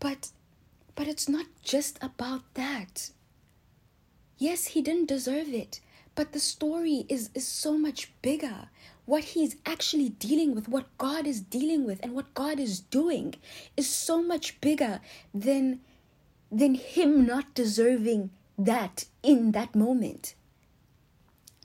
But 0.00 0.30
but 0.94 1.08
it's 1.08 1.28
not 1.28 1.46
just 1.62 1.98
about 2.02 2.42
that. 2.54 3.10
Yes, 4.38 4.68
he 4.68 4.82
didn't 4.82 5.08
deserve 5.08 5.48
it, 5.48 5.80
but 6.14 6.32
the 6.32 6.40
story 6.40 7.06
is 7.08 7.30
is 7.34 7.46
so 7.46 7.78
much 7.78 8.12
bigger. 8.22 8.68
What 9.04 9.24
he's 9.24 9.56
actually 9.64 10.08
dealing 10.08 10.54
with, 10.54 10.68
what 10.68 10.86
God 10.98 11.26
is 11.26 11.40
dealing 11.40 11.84
with 11.84 12.00
and 12.02 12.12
what 12.12 12.34
God 12.34 12.58
is 12.58 12.80
doing 12.80 13.34
is 13.76 13.88
so 13.88 14.22
much 14.22 14.60
bigger 14.60 15.00
than 15.32 15.80
than 16.50 16.74
him 16.74 17.26
not 17.26 17.54
deserving 17.54 18.30
that 18.58 19.06
in 19.22 19.52
that 19.52 19.74
moment. 19.74 20.34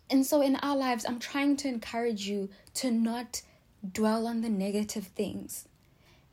And 0.09 0.25
so 0.25 0.41
in 0.41 0.57
our 0.57 0.75
lives, 0.75 1.05
I'm 1.07 1.19
trying 1.19 1.55
to 1.57 1.69
encourage 1.69 2.27
you 2.27 2.49
to 2.75 2.91
not 2.91 3.41
dwell 3.89 4.27
on 4.27 4.41
the 4.41 4.49
negative 4.49 5.07
things. 5.07 5.67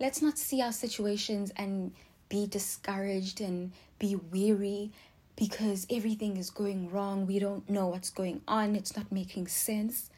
Let's 0.00 0.22
not 0.22 0.38
see 0.38 0.62
our 0.62 0.72
situations 0.72 1.52
and 1.56 1.92
be 2.28 2.46
discouraged 2.46 3.40
and 3.40 3.72
be 3.98 4.14
weary 4.14 4.92
because 5.34 5.86
everything 5.90 6.36
is 6.36 6.50
going 6.50 6.90
wrong. 6.90 7.26
We 7.26 7.38
don't 7.38 7.68
know 7.68 7.88
what's 7.88 8.10
going 8.10 8.42
on. 8.46 8.76
It's 8.76 8.96
not 8.96 9.10
making 9.10 9.48
sense. 9.48 10.10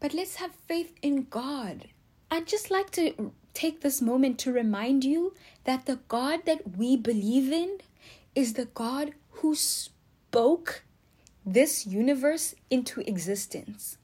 But 0.00 0.14
let's 0.14 0.36
have 0.36 0.52
faith 0.68 0.92
in 1.02 1.26
God. 1.30 1.88
I'd 2.30 2.46
just 2.46 2.70
like 2.70 2.90
to 2.92 3.32
take 3.54 3.80
this 3.80 4.02
moment 4.02 4.38
to 4.40 4.52
remind 4.52 5.04
you 5.04 5.34
that 5.64 5.86
the 5.86 6.00
God 6.08 6.40
that 6.46 6.76
we 6.76 6.96
believe 6.96 7.52
in 7.52 7.78
is 8.34 8.52
the 8.52 8.66
God 8.66 9.12
who 9.30 9.54
spoke 9.54 10.84
this 11.44 11.86
universe 11.86 12.54
into 12.70 13.00
existence. 13.08 13.98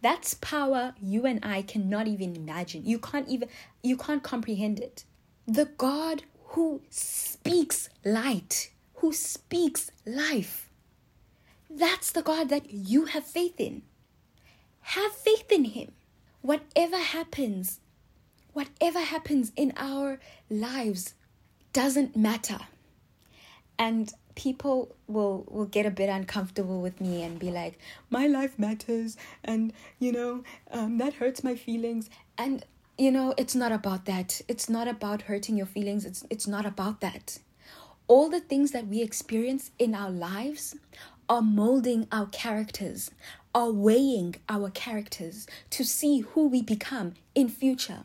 That's 0.00 0.34
power 0.34 0.94
you 1.00 1.26
and 1.26 1.40
I 1.44 1.62
cannot 1.62 2.06
even 2.06 2.36
imagine. 2.36 2.84
You 2.84 2.98
can't 2.98 3.28
even 3.28 3.48
you 3.82 3.96
can't 3.96 4.22
comprehend 4.22 4.78
it. 4.78 5.04
The 5.46 5.66
God 5.66 6.22
who 6.48 6.82
speaks 6.90 7.88
light, 8.04 8.70
who 8.94 9.12
speaks 9.12 9.90
life. 10.06 10.70
That's 11.70 12.10
the 12.12 12.22
God 12.22 12.48
that 12.48 12.70
you 12.70 13.06
have 13.06 13.24
faith 13.24 13.60
in. 13.60 13.82
Have 14.80 15.12
faith 15.12 15.50
in 15.50 15.64
him. 15.64 15.92
Whatever 16.40 16.96
happens, 16.96 17.80
whatever 18.52 19.00
happens 19.00 19.52
in 19.56 19.72
our 19.76 20.18
lives 20.48 21.14
doesn't 21.72 22.16
matter. 22.16 22.58
And 23.78 24.12
people 24.38 24.94
will 25.08 25.44
will 25.50 25.66
get 25.66 25.84
a 25.84 25.90
bit 25.90 26.08
uncomfortable 26.08 26.80
with 26.80 27.00
me 27.00 27.24
and 27.24 27.40
be 27.40 27.50
like 27.50 27.76
my 28.08 28.28
life 28.28 28.56
matters 28.56 29.16
and 29.42 29.72
you 29.98 30.12
know 30.12 30.44
um, 30.70 30.96
that 30.98 31.14
hurts 31.14 31.42
my 31.42 31.56
feelings. 31.56 32.08
And 32.38 32.64
you 32.96 33.10
know 33.10 33.34
it's 33.36 33.56
not 33.56 33.72
about 33.72 34.04
that. 34.04 34.40
It's 34.46 34.68
not 34.68 34.86
about 34.86 35.22
hurting 35.22 35.56
your 35.56 35.66
feelings. 35.66 36.04
It's 36.04 36.24
it's 36.30 36.46
not 36.46 36.64
about 36.64 37.00
that. 37.00 37.40
All 38.06 38.30
the 38.30 38.40
things 38.40 38.70
that 38.70 38.86
we 38.86 39.02
experience 39.02 39.72
in 39.78 39.92
our 39.94 40.10
lives 40.10 40.76
are 41.28 41.42
molding 41.42 42.06
our 42.12 42.26
characters 42.26 43.10
are 43.54 43.72
weighing 43.72 44.36
our 44.48 44.70
characters 44.70 45.48
to 45.70 45.84
see 45.84 46.20
who 46.20 46.46
we 46.46 46.62
become 46.62 47.14
in 47.34 47.48
future. 47.48 48.04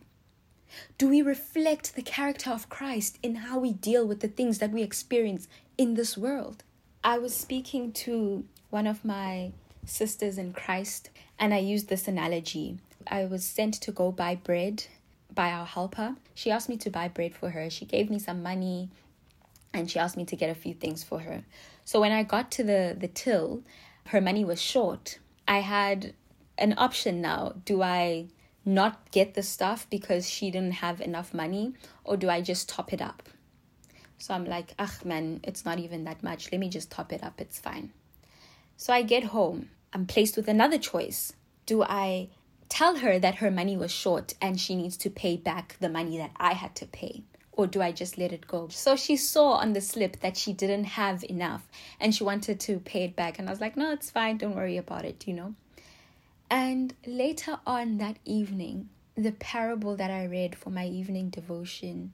Do 0.98 1.08
we 1.10 1.22
reflect 1.22 1.96
the 1.96 2.02
character 2.02 2.50
of 2.50 2.70
Christ 2.70 3.20
in 3.22 3.36
how 3.36 3.60
we 3.60 3.74
deal 3.74 4.08
with 4.08 4.22
the 4.22 4.28
things 4.28 4.58
that 4.58 4.72
we 4.72 4.82
experience 4.82 5.48
in 5.78 5.96
this 5.96 6.18
world. 6.18 6.64
I 7.04 7.18
was 7.18 7.36
speaking 7.36 7.92
to 7.94 8.46
one 8.70 8.88
of 8.88 9.04
my 9.04 9.52
sisters 9.86 10.38
in 10.38 10.54
Christ, 10.54 11.10
and 11.38 11.54
I 11.54 11.60
used 11.60 11.90
this 11.90 12.08
analogy. 12.08 12.78
I 13.08 13.26
was 13.26 13.44
sent 13.44 13.76
to 13.76 13.92
go 13.92 14.12
buy 14.12 14.36
bread 14.36 14.86
by 15.34 15.52
our 15.52 15.66
helper. 15.66 16.16
She 16.34 16.52
asked 16.52 16.70
me 16.70 16.78
to 16.78 16.90
buy 16.90 17.08
bread 17.08 17.34
for 17.36 17.50
her. 17.50 17.70
She 17.70 17.86
gave 17.86 18.10
me 18.10 18.20
some 18.20 18.44
money 18.44 18.90
and 19.74 19.90
she 19.90 20.00
asked 20.00 20.16
me 20.16 20.26
to 20.26 20.36
get 20.36 20.50
a 20.50 20.56
few 20.56 20.74
things 20.74 21.04
for 21.04 21.20
her. 21.20 21.44
So 21.84 22.00
when 22.00 22.12
I 22.12 22.24
got 22.24 22.52
to 22.52 22.64
the, 22.64 22.96
the 22.98 23.08
till, 23.08 23.64
her 24.08 24.22
money 24.22 24.46
was 24.46 24.62
short. 24.62 25.18
I 25.48 25.60
had 25.60 26.14
an 26.58 26.76
option 26.78 27.22
now. 27.22 27.56
Do 27.66 27.82
I 27.82 28.28
not 28.64 29.12
get 29.12 29.34
the 29.34 29.44
stuff 29.44 29.88
because 29.90 30.30
she 30.30 30.52
didn't 30.52 30.74
have 30.74 31.02
enough 31.02 31.34
money, 31.34 31.74
or 32.04 32.16
do 32.16 32.30
I 32.30 32.42
just 32.42 32.70
top 32.70 32.94
it 32.94 33.02
up? 33.02 33.28
So 34.18 34.34
I'm 34.34 34.46
like, 34.46 34.74
ah, 34.80 34.96
man, 35.04 35.42
it's 35.44 35.66
not 35.66 35.80
even 35.80 36.06
that 36.06 36.24
much. 36.24 36.52
Let 36.52 36.60
me 36.60 36.70
just 36.70 36.92
top 36.92 37.12
it 37.12 37.24
up. 37.24 37.42
It's 37.42 37.60
fine. 37.60 37.92
So 38.78 38.94
I 38.94 39.02
get 39.02 39.26
home. 39.26 39.70
I'm 39.94 40.06
placed 40.06 40.38
with 40.38 40.48
another 40.48 40.78
choice. 40.78 41.34
Do 41.66 41.84
I 41.84 42.30
tell 42.70 42.98
her 42.98 43.20
that 43.20 43.36
her 43.36 43.52
money 43.52 43.78
was 43.78 43.92
short 43.92 44.34
and 44.42 44.60
she 44.60 44.76
needs 44.76 44.98
to 44.98 45.10
pay 45.10 45.38
back 45.38 45.78
the 45.80 45.90
money 45.90 46.18
that 46.18 46.32
I 46.38 46.54
had 46.54 46.76
to 46.76 46.86
pay? 46.86 47.24
Or 47.52 47.68
do 47.68 47.82
I 47.82 47.92
just 47.92 48.18
let 48.18 48.34
it 48.34 48.48
go? 48.48 48.68
So 48.70 48.96
she 48.96 49.16
saw 49.16 49.54
on 49.54 49.74
the 49.74 49.82
slip 49.82 50.22
that 50.22 50.38
she 50.38 50.54
didn't 50.54 50.86
have 50.86 51.24
enough 51.26 51.68
and 52.00 52.16
she 52.16 52.24
wanted 52.24 52.60
to 52.62 52.80
pay 52.80 53.04
it 53.04 53.16
back. 53.16 53.38
And 53.38 53.48
I 53.48 53.52
was 53.52 53.62
like, 53.62 53.78
no, 53.78 53.92
it's 53.92 54.10
fine. 54.10 54.38
Don't 54.38 54.56
worry 54.56 54.78
about 54.78 55.06
it, 55.06 55.28
you 55.28 55.34
know? 55.34 55.54
And 56.50 56.94
later 57.06 57.60
on 57.68 57.98
that 58.00 58.18
evening, 58.26 58.90
the 59.16 59.34
parable 59.34 59.96
that 59.96 60.10
I 60.10 60.26
read 60.26 60.56
for 60.56 60.72
my 60.72 60.88
evening 60.88 61.30
devotion 61.30 62.12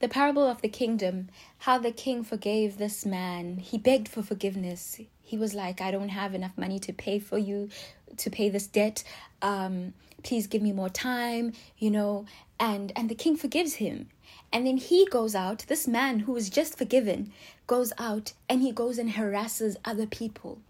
the 0.00 0.08
parable 0.08 0.46
of 0.46 0.62
the 0.62 0.68
kingdom, 0.68 1.28
how 1.58 1.78
the 1.78 1.92
king 1.92 2.22
forgave 2.22 2.78
this 2.78 3.06
man. 3.06 3.56
He 3.56 3.78
begged 3.78 4.08
for 4.08 4.22
forgiveness. 4.22 5.00
He 5.22 5.36
was 5.36 5.54
like, 5.54 5.80
I 5.80 5.90
don't 5.90 6.10
have 6.10 6.34
enough 6.34 6.56
money 6.56 6.78
to 6.80 6.92
pay 6.92 7.18
for 7.18 7.38
you, 7.38 7.68
to 8.16 8.30
pay 8.30 8.48
this 8.48 8.66
debt. 8.66 9.02
Um, 9.42 9.94
please 10.22 10.46
give 10.46 10.62
me 10.62 10.72
more 10.72 10.88
time, 10.88 11.52
you 11.78 11.90
know. 11.90 12.26
And 12.58 12.92
and 12.96 13.08
the 13.08 13.14
king 13.14 13.36
forgives 13.36 13.74
him. 13.74 14.08
And 14.52 14.66
then 14.66 14.76
he 14.76 15.06
goes 15.06 15.34
out, 15.34 15.64
this 15.68 15.88
man 15.88 16.20
who 16.20 16.32
was 16.32 16.48
just 16.48 16.78
forgiven, 16.78 17.32
goes 17.66 17.92
out 17.98 18.32
and 18.48 18.62
he 18.62 18.72
goes 18.72 18.98
and 18.98 19.10
harasses 19.10 19.76
other 19.84 20.06
people. 20.06 20.60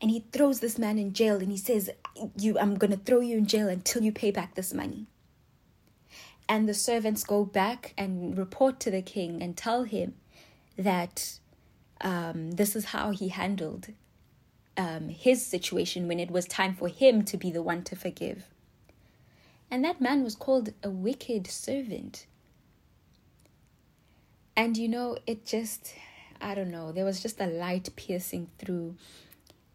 And 0.00 0.10
he 0.10 0.24
throws 0.32 0.60
this 0.60 0.78
man 0.78 0.98
in 0.98 1.12
jail 1.12 1.36
and 1.36 1.50
he 1.50 1.56
says, 1.56 1.90
You 2.36 2.58
I'm 2.58 2.76
gonna 2.76 2.96
throw 2.96 3.20
you 3.20 3.38
in 3.38 3.46
jail 3.46 3.68
until 3.68 4.02
you 4.02 4.12
pay 4.12 4.30
back 4.30 4.54
this 4.54 4.74
money. 4.74 5.06
And 6.48 6.68
the 6.68 6.74
servants 6.74 7.24
go 7.24 7.44
back 7.44 7.92
and 7.98 8.38
report 8.38 8.78
to 8.80 8.90
the 8.90 9.02
king 9.02 9.42
and 9.42 9.56
tell 9.56 9.84
him 9.84 10.14
that 10.78 11.38
um, 12.00 12.52
this 12.52 12.76
is 12.76 12.86
how 12.86 13.10
he 13.10 13.28
handled 13.28 13.88
um, 14.76 15.08
his 15.08 15.44
situation 15.44 16.06
when 16.06 16.20
it 16.20 16.30
was 16.30 16.46
time 16.46 16.74
for 16.74 16.88
him 16.88 17.24
to 17.24 17.36
be 17.36 17.50
the 17.50 17.62
one 17.62 17.82
to 17.84 17.96
forgive. 17.96 18.44
And 19.70 19.84
that 19.84 20.00
man 20.00 20.22
was 20.22 20.36
called 20.36 20.72
a 20.82 20.90
wicked 20.90 21.46
servant. 21.46 22.26
And 24.56 24.76
you 24.76 24.88
know, 24.88 25.18
it 25.26 25.44
just, 25.44 25.94
I 26.40 26.54
don't 26.54 26.70
know, 26.70 26.92
there 26.92 27.04
was 27.04 27.20
just 27.20 27.40
a 27.40 27.46
light 27.46 27.88
piercing 27.96 28.48
through. 28.58 28.96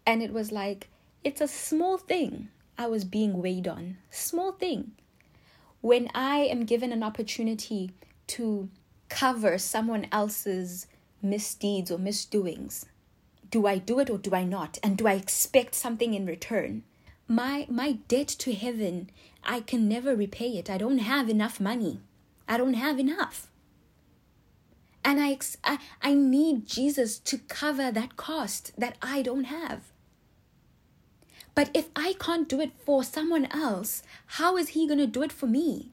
And 0.06 0.24
it 0.24 0.32
was 0.32 0.52
like, 0.52 0.90
it's 1.24 1.42
a 1.42 1.48
small 1.48 1.98
thing 1.98 2.50
I 2.78 2.88
was 2.88 3.04
being 3.04 3.42
weighed 3.42 3.68
on. 3.68 3.98
Small 4.10 4.54
thing 4.54 4.92
when 5.82 6.10
I 6.14 6.38
am 6.40 6.66
given 6.66 6.92
an 6.92 7.04
opportunity 7.04 7.92
to 8.28 8.70
cover 9.10 9.58
someone 9.58 10.08
else's 10.12 10.88
misdeeds 11.22 11.92
or 11.92 11.98
misdoings, 11.98 12.86
do 13.50 13.68
I 13.68 13.78
do 13.78 14.00
it 14.00 14.10
or 14.10 14.18
do 14.18 14.34
I 14.34 14.44
not? 14.44 14.80
And 14.82 14.98
do 14.98 15.08
I 15.08 15.14
expect 15.14 15.76
something 15.76 16.14
in 16.14 16.26
return? 16.26 16.84
my 17.32 17.66
my 17.70 17.94
debt 18.10 18.28
to 18.28 18.54
heaven, 18.54 19.10
I 19.44 19.62
can 19.62 19.88
never 19.88 20.16
repay 20.16 20.58
it. 20.58 20.70
I 20.70 20.78
don't 20.78 21.00
have 21.00 21.30
enough 21.30 21.60
money. 21.60 22.02
I 22.48 22.58
don't 22.58 22.74
have 22.74 23.00
enough. 23.00 23.48
And 25.04 25.20
I, 25.20 25.40
I, 25.64 25.80
I 26.02 26.14
need 26.14 26.68
Jesus 26.68 27.18
to 27.20 27.40
cover 27.40 27.92
that 27.92 28.18
cost 28.18 28.72
that 28.78 28.98
I 29.02 29.22
don't 29.22 29.46
have. 29.46 29.91
But 31.54 31.70
if 31.74 31.90
I 31.96 32.14
can't 32.20 32.48
do 32.48 32.62
it 32.62 32.72
for 32.86 33.04
someone 33.04 33.48
else, 33.52 34.04
how 34.26 34.58
is 34.58 34.70
He 34.70 34.88
going 34.88 35.00
to 35.00 35.08
do 35.08 35.24
it 35.24 35.32
for 35.32 35.48
me? 35.48 35.92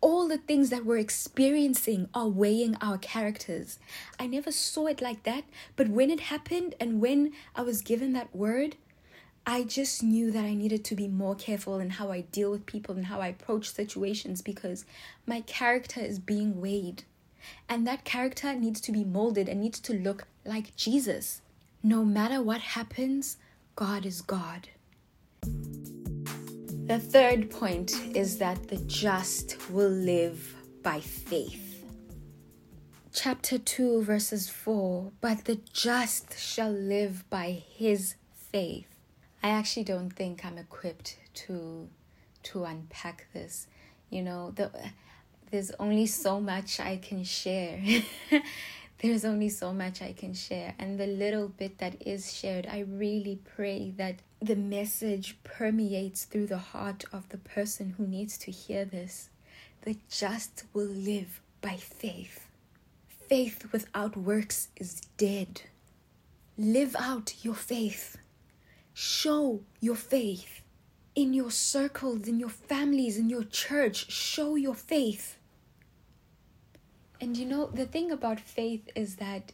All 0.00 0.28
the 0.28 0.36
things 0.36 0.68
that 0.68 0.84
we're 0.84 0.98
experiencing 0.98 2.08
are 2.12 2.28
weighing 2.28 2.76
our 2.82 2.98
characters. 2.98 3.78
I 4.20 4.26
never 4.26 4.52
saw 4.52 4.86
it 4.86 5.00
like 5.00 5.22
that, 5.22 5.44
but 5.76 5.88
when 5.88 6.10
it 6.10 6.20
happened 6.20 6.74
and 6.78 7.00
when 7.00 7.32
I 7.56 7.62
was 7.62 7.80
given 7.80 8.12
that 8.12 8.36
word, 8.36 8.76
I 9.46 9.62
just 9.62 10.02
knew 10.02 10.30
that 10.30 10.44
I 10.44 10.54
needed 10.54 10.84
to 10.86 10.94
be 10.94 11.06
more 11.06 11.34
careful 11.34 11.78
in 11.78 11.90
how 11.90 12.10
I 12.10 12.22
deal 12.22 12.50
with 12.50 12.64
people 12.64 12.94
and 12.96 13.06
how 13.06 13.20
I 13.20 13.28
approach 13.28 13.70
situations 13.70 14.40
because 14.40 14.86
my 15.26 15.42
character 15.42 16.00
is 16.00 16.18
being 16.18 16.62
weighed. 16.62 17.04
And 17.68 17.86
that 17.86 18.04
character 18.04 18.54
needs 18.54 18.80
to 18.82 18.92
be 18.92 19.04
molded 19.04 19.48
and 19.48 19.60
needs 19.60 19.80
to 19.80 19.92
look 19.92 20.26
like 20.46 20.74
Jesus. 20.76 21.42
No 21.82 22.06
matter 22.06 22.42
what 22.42 22.60
happens, 22.60 23.36
God 23.76 24.06
is 24.06 24.22
God. 24.22 24.68
The 25.42 27.00
third 27.00 27.50
point 27.50 27.92
is 28.14 28.38
that 28.38 28.68
the 28.68 28.76
just 28.86 29.56
will 29.68 29.90
live 29.90 30.54
by 30.84 31.00
faith. 31.00 31.84
Chapter 33.12 33.58
2, 33.58 34.02
verses 34.04 34.48
4 34.48 35.10
But 35.20 35.46
the 35.46 35.56
just 35.72 36.38
shall 36.38 36.70
live 36.70 37.28
by 37.30 37.64
his 37.74 38.14
faith. 38.52 38.86
I 39.42 39.48
actually 39.48 39.84
don't 39.84 40.10
think 40.10 40.44
I'm 40.44 40.58
equipped 40.58 41.16
to 41.34 41.88
to 42.44 42.64
unpack 42.64 43.26
this. 43.32 43.66
You 44.08 44.22
know, 44.22 44.52
the 44.52 44.70
there's 45.50 45.72
only 45.80 46.06
so 46.06 46.40
much 46.40 46.78
I 46.78 46.98
can 46.98 47.24
share. 47.24 47.82
there's 48.98 49.24
only 49.24 49.48
so 49.48 49.72
much 49.72 50.00
I 50.00 50.12
can 50.12 50.34
share. 50.34 50.74
And 50.78 50.98
the 50.98 51.06
little 51.06 51.48
bit 51.48 51.78
that 51.78 52.06
is 52.06 52.32
shared, 52.32 52.66
I 52.66 52.80
really 52.80 53.40
pray 53.56 53.92
that 53.96 54.20
the 54.40 54.56
message 54.56 55.38
permeates 55.44 56.24
through 56.24 56.46
the 56.46 56.58
heart 56.58 57.04
of 57.12 57.28
the 57.28 57.38
person 57.38 57.94
who 57.96 58.06
needs 58.06 58.38
to 58.38 58.50
hear 58.50 58.84
this. 58.84 59.30
The 59.82 59.96
just 60.10 60.64
will 60.72 60.86
live 60.86 61.40
by 61.60 61.76
faith. 61.76 62.46
Faith 63.28 63.68
without 63.72 64.16
works 64.16 64.68
is 64.76 65.00
dead. 65.16 65.62
Live 66.56 66.94
out 66.98 67.34
your 67.42 67.54
faith. 67.54 68.16
Show 68.92 69.60
your 69.80 69.96
faith 69.96 70.62
in 71.14 71.32
your 71.32 71.50
circles, 71.50 72.28
in 72.28 72.38
your 72.38 72.48
families, 72.48 73.18
in 73.18 73.28
your 73.28 73.44
church. 73.44 74.10
Show 74.10 74.56
your 74.56 74.74
faith. 74.74 75.38
And 77.20 77.36
you 77.36 77.46
know, 77.46 77.66
the 77.66 77.86
thing 77.86 78.10
about 78.10 78.40
faith 78.40 78.88
is 78.94 79.16
that 79.16 79.52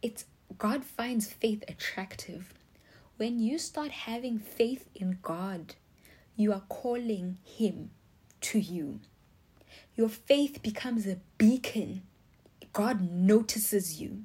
it's 0.00 0.24
God 0.58 0.84
finds 0.84 1.32
faith 1.32 1.64
attractive. 1.68 2.52
When 3.16 3.38
you 3.38 3.58
start 3.58 3.90
having 3.90 4.38
faith 4.38 4.88
in 4.94 5.18
God, 5.22 5.74
you 6.36 6.52
are 6.52 6.62
calling 6.68 7.38
Him 7.44 7.90
to 8.42 8.58
you. 8.58 9.00
Your 9.94 10.08
faith 10.08 10.62
becomes 10.62 11.06
a 11.06 11.20
beacon. 11.38 12.02
God 12.72 13.10
notices 13.10 14.00
you. 14.00 14.24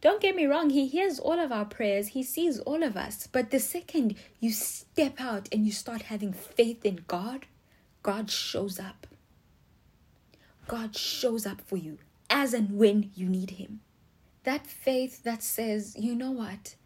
Don't 0.00 0.22
get 0.22 0.36
me 0.36 0.46
wrong, 0.46 0.70
He 0.70 0.86
hears 0.86 1.18
all 1.18 1.38
of 1.38 1.52
our 1.52 1.64
prayers, 1.64 2.08
He 2.08 2.22
sees 2.22 2.58
all 2.60 2.82
of 2.82 2.96
us. 2.96 3.26
But 3.26 3.50
the 3.50 3.60
second 3.60 4.14
you 4.38 4.52
step 4.52 5.20
out 5.20 5.48
and 5.52 5.66
you 5.66 5.72
start 5.72 6.02
having 6.02 6.32
faith 6.32 6.84
in 6.84 7.04
God, 7.06 7.46
God 8.02 8.30
shows 8.30 8.78
up. 8.78 9.06
God 10.70 10.96
shows 10.96 11.46
up 11.46 11.60
for 11.62 11.76
you 11.76 11.98
as 12.30 12.54
and 12.54 12.78
when 12.78 13.10
you 13.16 13.28
need 13.28 13.50
Him. 13.50 13.80
That 14.44 14.68
faith 14.68 15.24
that 15.24 15.42
says, 15.42 15.96
you 15.98 16.14
know 16.14 16.30
what? 16.30 16.76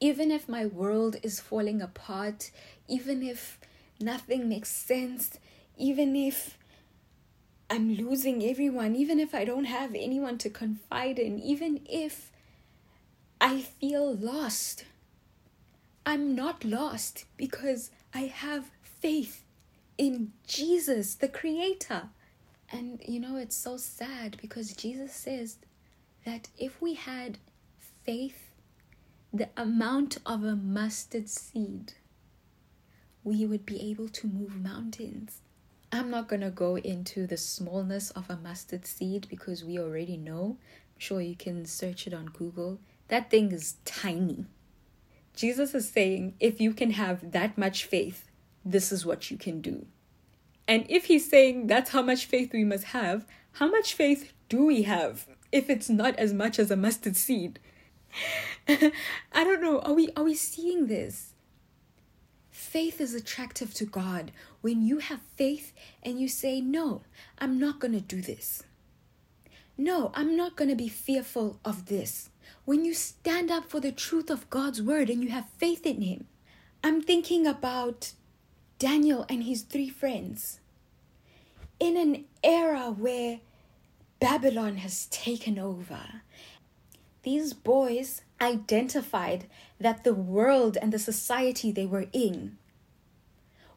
Even 0.00 0.30
if 0.30 0.48
my 0.48 0.64
world 0.64 1.16
is 1.22 1.40
falling 1.40 1.82
apart, 1.82 2.50
even 2.88 3.22
if 3.22 3.58
nothing 4.00 4.48
makes 4.48 4.70
sense, 4.70 5.38
even 5.76 6.16
if 6.16 6.56
I'm 7.68 7.94
losing 7.94 8.42
everyone, 8.42 8.96
even 8.96 9.20
if 9.20 9.34
I 9.34 9.44
don't 9.44 9.66
have 9.66 9.94
anyone 9.94 10.38
to 10.38 10.48
confide 10.48 11.18
in, 11.18 11.38
even 11.38 11.82
if 11.84 12.32
I 13.42 13.60
feel 13.60 14.16
lost, 14.16 14.86
I'm 16.06 16.34
not 16.34 16.64
lost 16.64 17.26
because 17.36 17.90
I 18.14 18.20
have 18.20 18.70
faith 18.82 19.44
in 19.98 20.32
Jesus, 20.46 21.14
the 21.16 21.28
Creator. 21.28 22.04
And 22.70 23.00
you 23.06 23.20
know, 23.20 23.36
it's 23.36 23.56
so 23.56 23.76
sad 23.76 24.36
because 24.40 24.72
Jesus 24.72 25.12
says 25.12 25.58
that 26.24 26.48
if 26.58 26.80
we 26.80 26.94
had 26.94 27.38
faith, 28.04 28.50
the 29.32 29.48
amount 29.56 30.18
of 30.24 30.44
a 30.44 30.56
mustard 30.56 31.28
seed, 31.28 31.94
we 33.22 33.46
would 33.46 33.66
be 33.66 33.90
able 33.90 34.08
to 34.08 34.26
move 34.26 34.62
mountains. 34.62 35.40
I'm 35.90 36.10
not 36.10 36.28
going 36.28 36.40
to 36.42 36.50
go 36.50 36.76
into 36.76 37.26
the 37.26 37.36
smallness 37.36 38.10
of 38.10 38.28
a 38.28 38.36
mustard 38.36 38.86
seed 38.86 39.26
because 39.30 39.64
we 39.64 39.78
already 39.78 40.16
know. 40.16 40.58
I'm 40.60 40.98
sure 40.98 41.20
you 41.20 41.36
can 41.36 41.66
search 41.66 42.06
it 42.06 42.14
on 42.14 42.26
Google. 42.26 42.80
That 43.08 43.30
thing 43.30 43.52
is 43.52 43.76
tiny. 43.84 44.46
Jesus 45.36 45.74
is 45.74 45.88
saying 45.88 46.34
if 46.40 46.60
you 46.60 46.72
can 46.72 46.92
have 46.92 47.32
that 47.32 47.58
much 47.58 47.84
faith, 47.84 48.28
this 48.64 48.92
is 48.92 49.04
what 49.04 49.30
you 49.30 49.36
can 49.36 49.60
do. 49.60 49.86
And 50.66 50.86
if 50.88 51.06
he's 51.06 51.28
saying 51.28 51.66
that's 51.66 51.90
how 51.90 52.02
much 52.02 52.26
faith 52.26 52.52
we 52.52 52.64
must 52.64 52.84
have, 52.84 53.26
how 53.52 53.70
much 53.70 53.94
faith 53.94 54.32
do 54.48 54.64
we 54.64 54.82
have 54.82 55.26
if 55.52 55.68
it's 55.68 55.88
not 55.88 56.16
as 56.16 56.32
much 56.32 56.58
as 56.58 56.70
a 56.70 56.76
mustard 56.76 57.16
seed? 57.16 57.58
I 58.68 58.92
don't 59.32 59.60
know. 59.60 59.80
Are 59.80 59.92
we 59.92 60.10
are 60.16 60.24
we 60.24 60.34
seeing 60.34 60.86
this? 60.86 61.32
Faith 62.50 63.00
is 63.00 63.14
attractive 63.14 63.74
to 63.74 63.84
God. 63.84 64.32
When 64.60 64.82
you 64.82 64.98
have 64.98 65.20
faith 65.36 65.72
and 66.02 66.20
you 66.20 66.28
say, 66.28 66.60
"No, 66.60 67.02
I'm 67.38 67.58
not 67.58 67.80
going 67.80 67.92
to 67.92 68.00
do 68.00 68.22
this." 68.22 68.62
No, 69.76 70.12
I'm 70.14 70.36
not 70.36 70.54
going 70.54 70.70
to 70.70 70.76
be 70.76 70.88
fearful 70.88 71.58
of 71.64 71.86
this. 71.86 72.30
When 72.64 72.84
you 72.84 72.94
stand 72.94 73.50
up 73.50 73.68
for 73.68 73.80
the 73.80 73.90
truth 73.90 74.30
of 74.30 74.48
God's 74.48 74.80
word 74.80 75.10
and 75.10 75.22
you 75.22 75.30
have 75.30 75.48
faith 75.58 75.84
in 75.84 76.00
him. 76.00 76.26
I'm 76.84 77.02
thinking 77.02 77.46
about 77.46 78.12
Daniel 78.78 79.24
and 79.28 79.44
his 79.44 79.62
three 79.62 79.88
friends. 79.88 80.60
In 81.78 81.96
an 81.96 82.24
era 82.42 82.90
where 82.90 83.40
Babylon 84.20 84.78
has 84.78 85.06
taken 85.06 85.58
over, 85.58 86.22
these 87.22 87.52
boys 87.54 88.22
identified 88.40 89.46
that 89.80 90.04
the 90.04 90.14
world 90.14 90.76
and 90.80 90.92
the 90.92 90.98
society 90.98 91.72
they 91.72 91.86
were 91.86 92.06
in 92.12 92.58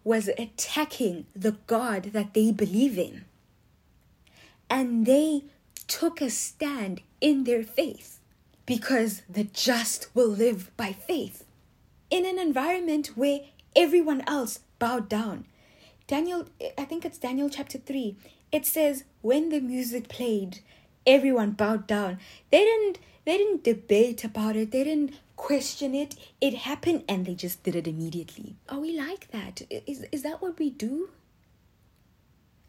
was 0.03 0.29
attacking 0.37 1.25
the 1.35 1.57
God 1.67 2.11
that 2.13 2.33
they 2.33 2.51
believe 2.51 2.97
in. 2.97 3.25
And 4.69 5.05
they 5.05 5.43
took 5.87 6.21
a 6.21 6.29
stand 6.29 7.01
in 7.21 7.43
their 7.43 7.63
faith 7.63 8.19
because 8.65 9.21
the 9.29 9.45
just 9.45 10.13
will 10.13 10.29
live 10.29 10.71
by 10.77 10.91
faith. 10.93 11.45
In 12.09 12.25
an 12.25 12.39
environment 12.39 13.11
where 13.15 13.41
everyone 13.75 14.23
else 14.27 14.59
bowed 14.79 15.09
down. 15.09 15.45
Daniel, 16.07 16.45
I 16.77 16.85
think 16.85 17.05
it's 17.05 17.17
Daniel 17.17 17.49
chapter 17.49 17.77
3. 17.77 18.15
It 18.51 18.65
says, 18.65 19.03
when 19.21 19.49
the 19.49 19.59
music 19.59 20.07
played, 20.07 20.59
everyone 21.05 21.51
bowed 21.51 21.87
down. 21.87 22.19
They 22.51 22.63
didn't 22.63 22.99
they 23.25 23.37
didn't 23.37 23.65
debate 23.65 24.23
about 24.23 24.55
it. 24.55 24.71
They 24.71 24.85
didn't 24.85 25.13
question 25.35 25.93
it. 25.93 26.15
It 26.39 26.53
happened 26.53 27.03
and 27.09 27.25
they 27.25 27.35
just 27.35 27.61
did 27.63 27.75
it 27.75 27.85
immediately. 27.85 28.55
Are 28.69 28.79
we 28.79 28.97
like 28.97 29.31
that? 29.31 29.61
Is 29.69 30.05
is 30.11 30.23
that 30.23 30.41
what 30.41 30.59
we 30.59 30.69
do? 30.69 31.09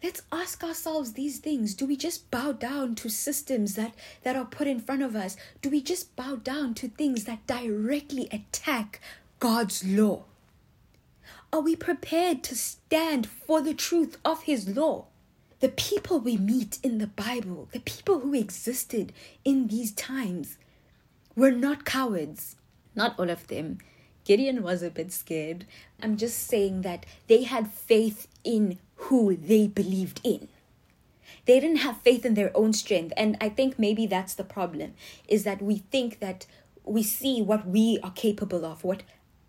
Let's 0.02 0.22
ask 0.30 0.62
ourselves 0.62 1.12
these 1.12 1.38
things. 1.38 1.74
Do 1.74 1.84
we 1.84 1.96
just 1.96 2.30
bow 2.30 2.52
down 2.52 2.94
to 2.96 3.08
systems 3.08 3.74
that, 3.74 3.94
that 4.22 4.36
are 4.36 4.44
put 4.44 4.68
in 4.68 4.78
front 4.78 5.02
of 5.02 5.16
us? 5.16 5.36
Do 5.60 5.70
we 5.70 5.80
just 5.80 6.14
bow 6.14 6.36
down 6.36 6.74
to 6.74 6.88
things 6.88 7.24
that 7.24 7.44
directly 7.48 8.28
attack 8.30 9.00
God's 9.40 9.84
law? 9.84 10.22
Are 11.50 11.60
we 11.60 11.76
prepared 11.76 12.42
to 12.44 12.54
stand 12.54 13.26
for 13.26 13.62
the 13.62 13.72
truth 13.72 14.18
of 14.22 14.42
His 14.42 14.68
law? 14.76 15.06
The 15.60 15.70
people 15.70 16.20
we 16.20 16.36
meet 16.36 16.78
in 16.82 16.98
the 16.98 17.06
Bible, 17.06 17.68
the 17.72 17.80
people 17.80 18.20
who 18.20 18.34
existed 18.34 19.14
in 19.46 19.66
these 19.66 19.92
times, 19.92 20.58
were 21.34 21.50
not 21.50 21.86
cowards. 21.86 22.56
Not 22.94 23.18
all 23.18 23.30
of 23.30 23.46
them. 23.46 23.78
Gideon 24.24 24.62
was 24.62 24.82
a 24.82 24.90
bit 24.90 25.10
scared. 25.10 25.64
I'm 26.02 26.18
just 26.18 26.46
saying 26.46 26.82
that 26.82 27.06
they 27.28 27.44
had 27.44 27.72
faith 27.72 28.28
in 28.44 28.78
who 28.96 29.34
they 29.34 29.68
believed 29.68 30.20
in. 30.22 30.48
They 31.46 31.60
didn't 31.60 31.78
have 31.78 32.02
faith 32.02 32.26
in 32.26 32.34
their 32.34 32.54
own 32.54 32.74
strength. 32.74 33.14
And 33.16 33.38
I 33.40 33.48
think 33.48 33.78
maybe 33.78 34.06
that's 34.06 34.34
the 34.34 34.44
problem 34.44 34.92
is 35.26 35.44
that 35.44 35.62
we 35.62 35.78
think 35.90 36.20
that 36.20 36.46
we 36.84 37.02
see 37.02 37.40
what 37.40 37.66
we 37.66 37.98
are 38.02 38.10
capable 38.10 38.66
of, 38.66 38.84
what 38.84 39.02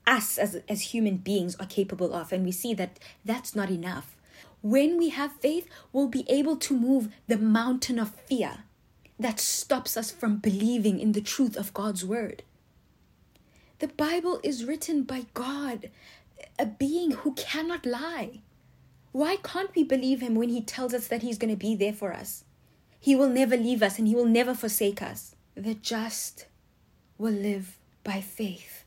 us 0.09 0.37
as, 0.37 0.61
as 0.67 0.93
human 0.93 1.17
beings 1.17 1.55
are 1.57 1.65
capable 1.65 2.13
of. 2.13 2.33
And 2.33 2.43
we 2.43 2.51
see 2.51 2.73
that 2.73 2.99
that's 3.23 3.55
not 3.55 3.69
enough. 3.69 4.15
When 4.61 4.97
we 4.97 5.09
have 5.09 5.33
faith, 5.33 5.67
we'll 5.93 6.07
be 6.07 6.25
able 6.27 6.57
to 6.57 6.77
move 6.77 7.09
the 7.27 7.37
mountain 7.37 7.99
of 7.99 8.15
fear 8.15 8.63
that 9.17 9.39
stops 9.39 9.95
us 9.95 10.11
from 10.11 10.37
believing 10.37 10.99
in 10.99 11.11
the 11.11 11.21
truth 11.21 11.55
of 11.55 11.73
God's 11.73 12.03
word. 12.03 12.43
The 13.79 13.87
Bible 13.87 14.41
is 14.43 14.65
written 14.65 15.03
by 15.03 15.25
God, 15.33 15.89
a 16.57 16.65
being 16.65 17.11
who 17.11 17.33
cannot 17.33 17.85
lie. 17.85 18.41
Why 19.11 19.37
can't 19.37 19.73
we 19.75 19.83
believe 19.83 20.21
him 20.21 20.35
when 20.35 20.49
he 20.49 20.61
tells 20.61 20.93
us 20.93 21.07
that 21.07 21.21
he's 21.21 21.37
going 21.37 21.53
to 21.53 21.57
be 21.57 21.75
there 21.75 21.93
for 21.93 22.13
us? 22.13 22.43
He 22.99 23.15
will 23.15 23.29
never 23.29 23.55
leave 23.55 23.81
us 23.81 23.97
and 23.97 24.07
he 24.07 24.15
will 24.15 24.25
never 24.25 24.53
forsake 24.53 25.01
us. 25.01 25.35
The 25.55 25.75
just 25.75 26.47
will 27.17 27.33
live 27.33 27.77
by 28.03 28.21
faith. 28.21 28.83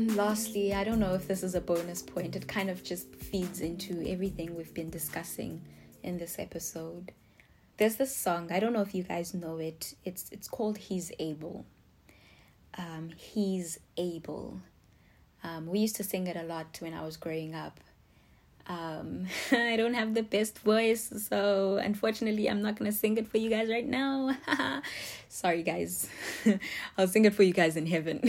And 0.00 0.16
lastly, 0.16 0.72
I 0.72 0.82
don't 0.82 0.98
know 0.98 1.12
if 1.12 1.28
this 1.28 1.42
is 1.42 1.54
a 1.54 1.60
bonus 1.60 2.00
point, 2.00 2.34
it 2.34 2.48
kind 2.48 2.70
of 2.70 2.82
just 2.82 3.14
feeds 3.16 3.60
into 3.60 4.02
everything 4.08 4.56
we've 4.56 4.72
been 4.72 4.88
discussing 4.88 5.60
in 6.02 6.16
this 6.16 6.38
episode. 6.38 7.12
There's 7.76 7.96
this 7.96 8.16
song, 8.16 8.50
I 8.50 8.60
don't 8.60 8.72
know 8.72 8.80
if 8.80 8.94
you 8.94 9.02
guys 9.02 9.34
know 9.34 9.58
it. 9.58 9.92
It's 10.06 10.30
it's 10.32 10.48
called 10.48 10.78
He's 10.78 11.12
Able. 11.18 11.66
Um, 12.78 13.10
He's 13.14 13.78
Able. 13.98 14.60
Um, 15.44 15.66
we 15.66 15.80
used 15.80 15.96
to 15.96 16.02
sing 16.02 16.28
it 16.28 16.36
a 16.36 16.44
lot 16.44 16.78
when 16.80 16.94
I 16.94 17.04
was 17.04 17.18
growing 17.18 17.54
up. 17.54 17.78
Um, 18.68 19.26
I 19.52 19.76
don't 19.76 19.92
have 19.92 20.14
the 20.14 20.22
best 20.22 20.60
voice, 20.60 21.12
so 21.28 21.76
unfortunately, 21.76 22.48
I'm 22.48 22.62
not 22.62 22.76
gonna 22.76 22.92
sing 22.92 23.18
it 23.18 23.28
for 23.28 23.36
you 23.36 23.50
guys 23.50 23.68
right 23.68 23.86
now. 23.86 24.34
Sorry, 25.28 25.62
guys. 25.62 26.08
I'll 26.96 27.06
sing 27.06 27.26
it 27.26 27.34
for 27.34 27.42
you 27.42 27.52
guys 27.52 27.76
in 27.76 27.84
heaven. 27.84 28.22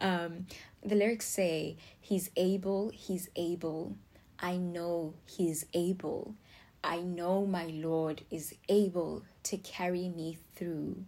Um, 0.00 0.46
the 0.82 0.94
lyrics 0.94 1.26
say, 1.26 1.76
He's 2.00 2.30
able, 2.36 2.90
He's 2.90 3.28
able. 3.36 3.96
I 4.38 4.56
know 4.56 5.14
He's 5.26 5.66
able. 5.72 6.34
I 6.82 6.98
know 6.98 7.46
my 7.46 7.64
Lord 7.66 8.22
is 8.30 8.54
able 8.68 9.24
to 9.44 9.56
carry 9.56 10.08
me 10.08 10.36
through. 10.54 11.04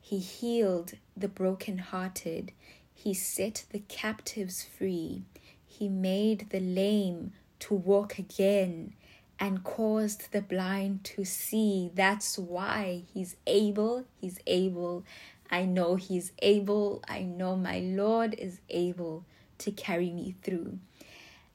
He 0.00 0.18
healed 0.18 0.92
the 1.16 1.28
brokenhearted. 1.28 2.52
He 2.94 3.14
set 3.14 3.64
the 3.70 3.80
captives 3.80 4.62
free. 4.62 5.22
He 5.66 5.88
made 5.88 6.50
the 6.50 6.60
lame 6.60 7.32
to 7.60 7.74
walk 7.74 8.18
again 8.18 8.94
and 9.40 9.62
caused 9.62 10.32
the 10.32 10.42
blind 10.42 11.04
to 11.04 11.24
see. 11.24 11.90
That's 11.94 12.38
why 12.38 13.04
he's 13.12 13.36
able. 13.46 14.04
He's 14.20 14.38
able. 14.46 15.04
I 15.50 15.64
know 15.64 15.96
he's 15.96 16.32
able. 16.40 17.02
I 17.08 17.20
know 17.22 17.56
my 17.56 17.80
Lord 17.80 18.34
is 18.34 18.60
able 18.68 19.24
to 19.58 19.70
carry 19.72 20.10
me 20.10 20.34
through. 20.42 20.78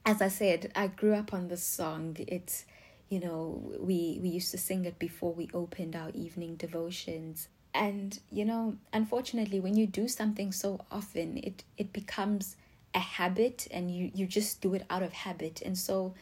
As 0.05 0.21
I 0.21 0.27
said, 0.27 0.71
I 0.75 0.87
grew 0.87 1.13
up 1.13 1.33
on 1.33 1.47
this 1.47 1.63
song. 1.63 2.17
It's, 2.19 2.65
you 3.09 3.19
know, 3.19 3.73
we, 3.79 4.19
we 4.21 4.29
used 4.29 4.51
to 4.51 4.57
sing 4.57 4.85
it 4.85 4.99
before 4.99 5.33
we 5.33 5.49
opened 5.53 5.95
our 5.95 6.09
evening 6.11 6.55
devotions 6.55 7.47
and 7.73 8.19
you 8.31 8.45
know 8.45 8.75
unfortunately 8.91 9.59
when 9.59 9.75
you 9.75 9.87
do 9.87 10.07
something 10.07 10.51
so 10.51 10.79
often 10.91 11.37
it 11.37 11.63
it 11.77 11.91
becomes 11.91 12.55
a 12.93 12.99
habit 12.99 13.67
and 13.71 13.89
you 13.89 14.11
you 14.13 14.27
just 14.27 14.61
do 14.61 14.73
it 14.73 14.85
out 14.89 15.01
of 15.01 15.11
habit 15.11 15.61
and 15.65 15.77
so 15.77 16.13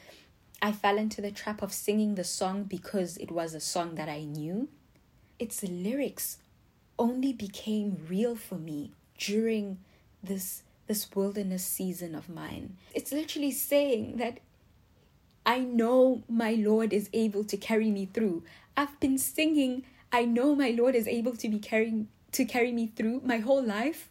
i 0.61 0.71
fell 0.71 0.97
into 0.97 1.21
the 1.21 1.31
trap 1.31 1.61
of 1.61 1.73
singing 1.73 2.15
the 2.15 2.23
song 2.23 2.63
because 2.63 3.17
it 3.17 3.31
was 3.31 3.53
a 3.53 3.59
song 3.59 3.95
that 3.95 4.07
i 4.07 4.23
knew 4.23 4.69
its 5.39 5.61
lyrics 5.63 6.37
only 7.05 7.33
became 7.33 8.05
real 8.07 8.35
for 8.35 8.59
me 8.69 8.91
during 9.17 9.77
this 10.21 10.63
this 10.87 11.09
wilderness 11.15 11.65
season 11.65 12.15
of 12.15 12.29
mine 12.29 12.75
it's 12.93 13.11
literally 13.11 13.51
saying 13.51 14.17
that 14.17 14.39
i 15.45 15.59
know 15.59 16.21
my 16.27 16.53
lord 16.53 16.93
is 16.93 17.09
able 17.13 17.43
to 17.43 17.57
carry 17.57 17.89
me 17.89 18.05
through 18.05 18.43
i've 18.77 18.99
been 18.99 19.17
singing 19.17 19.83
I 20.11 20.25
know 20.25 20.55
my 20.55 20.71
Lord 20.71 20.95
is 20.95 21.07
able 21.07 21.35
to 21.37 21.47
be 21.47 21.59
carrying 21.59 22.09
to 22.33 22.45
carry 22.45 22.71
me 22.71 22.87
through 22.87 23.21
my 23.23 23.37
whole 23.37 23.63
life. 23.63 24.09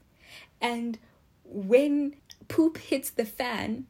And 0.61 0.98
when 1.44 2.16
poop 2.48 2.79
hits 2.79 3.11
the 3.11 3.24
fan, 3.24 3.87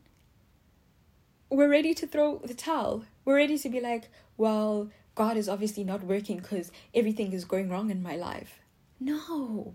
we're 1.49 1.71
ready 1.71 1.95
to 1.95 2.07
throw 2.07 2.39
the 2.45 2.55
towel. 2.55 3.05
We're 3.25 3.37
ready 3.37 3.59
to 3.59 3.69
be 3.69 3.81
like, 3.81 4.09
well, 4.37 4.91
God 5.15 5.37
is 5.37 5.49
obviously 5.49 5.85
not 5.85 6.03
working 6.03 6.39
because 6.39 6.73
everything 6.95 7.33
is 7.33 7.45
going 7.45 7.69
wrong 7.69 7.91
in 7.91 8.03
my 8.03 8.17
life. 8.17 8.60
No, 9.01 9.75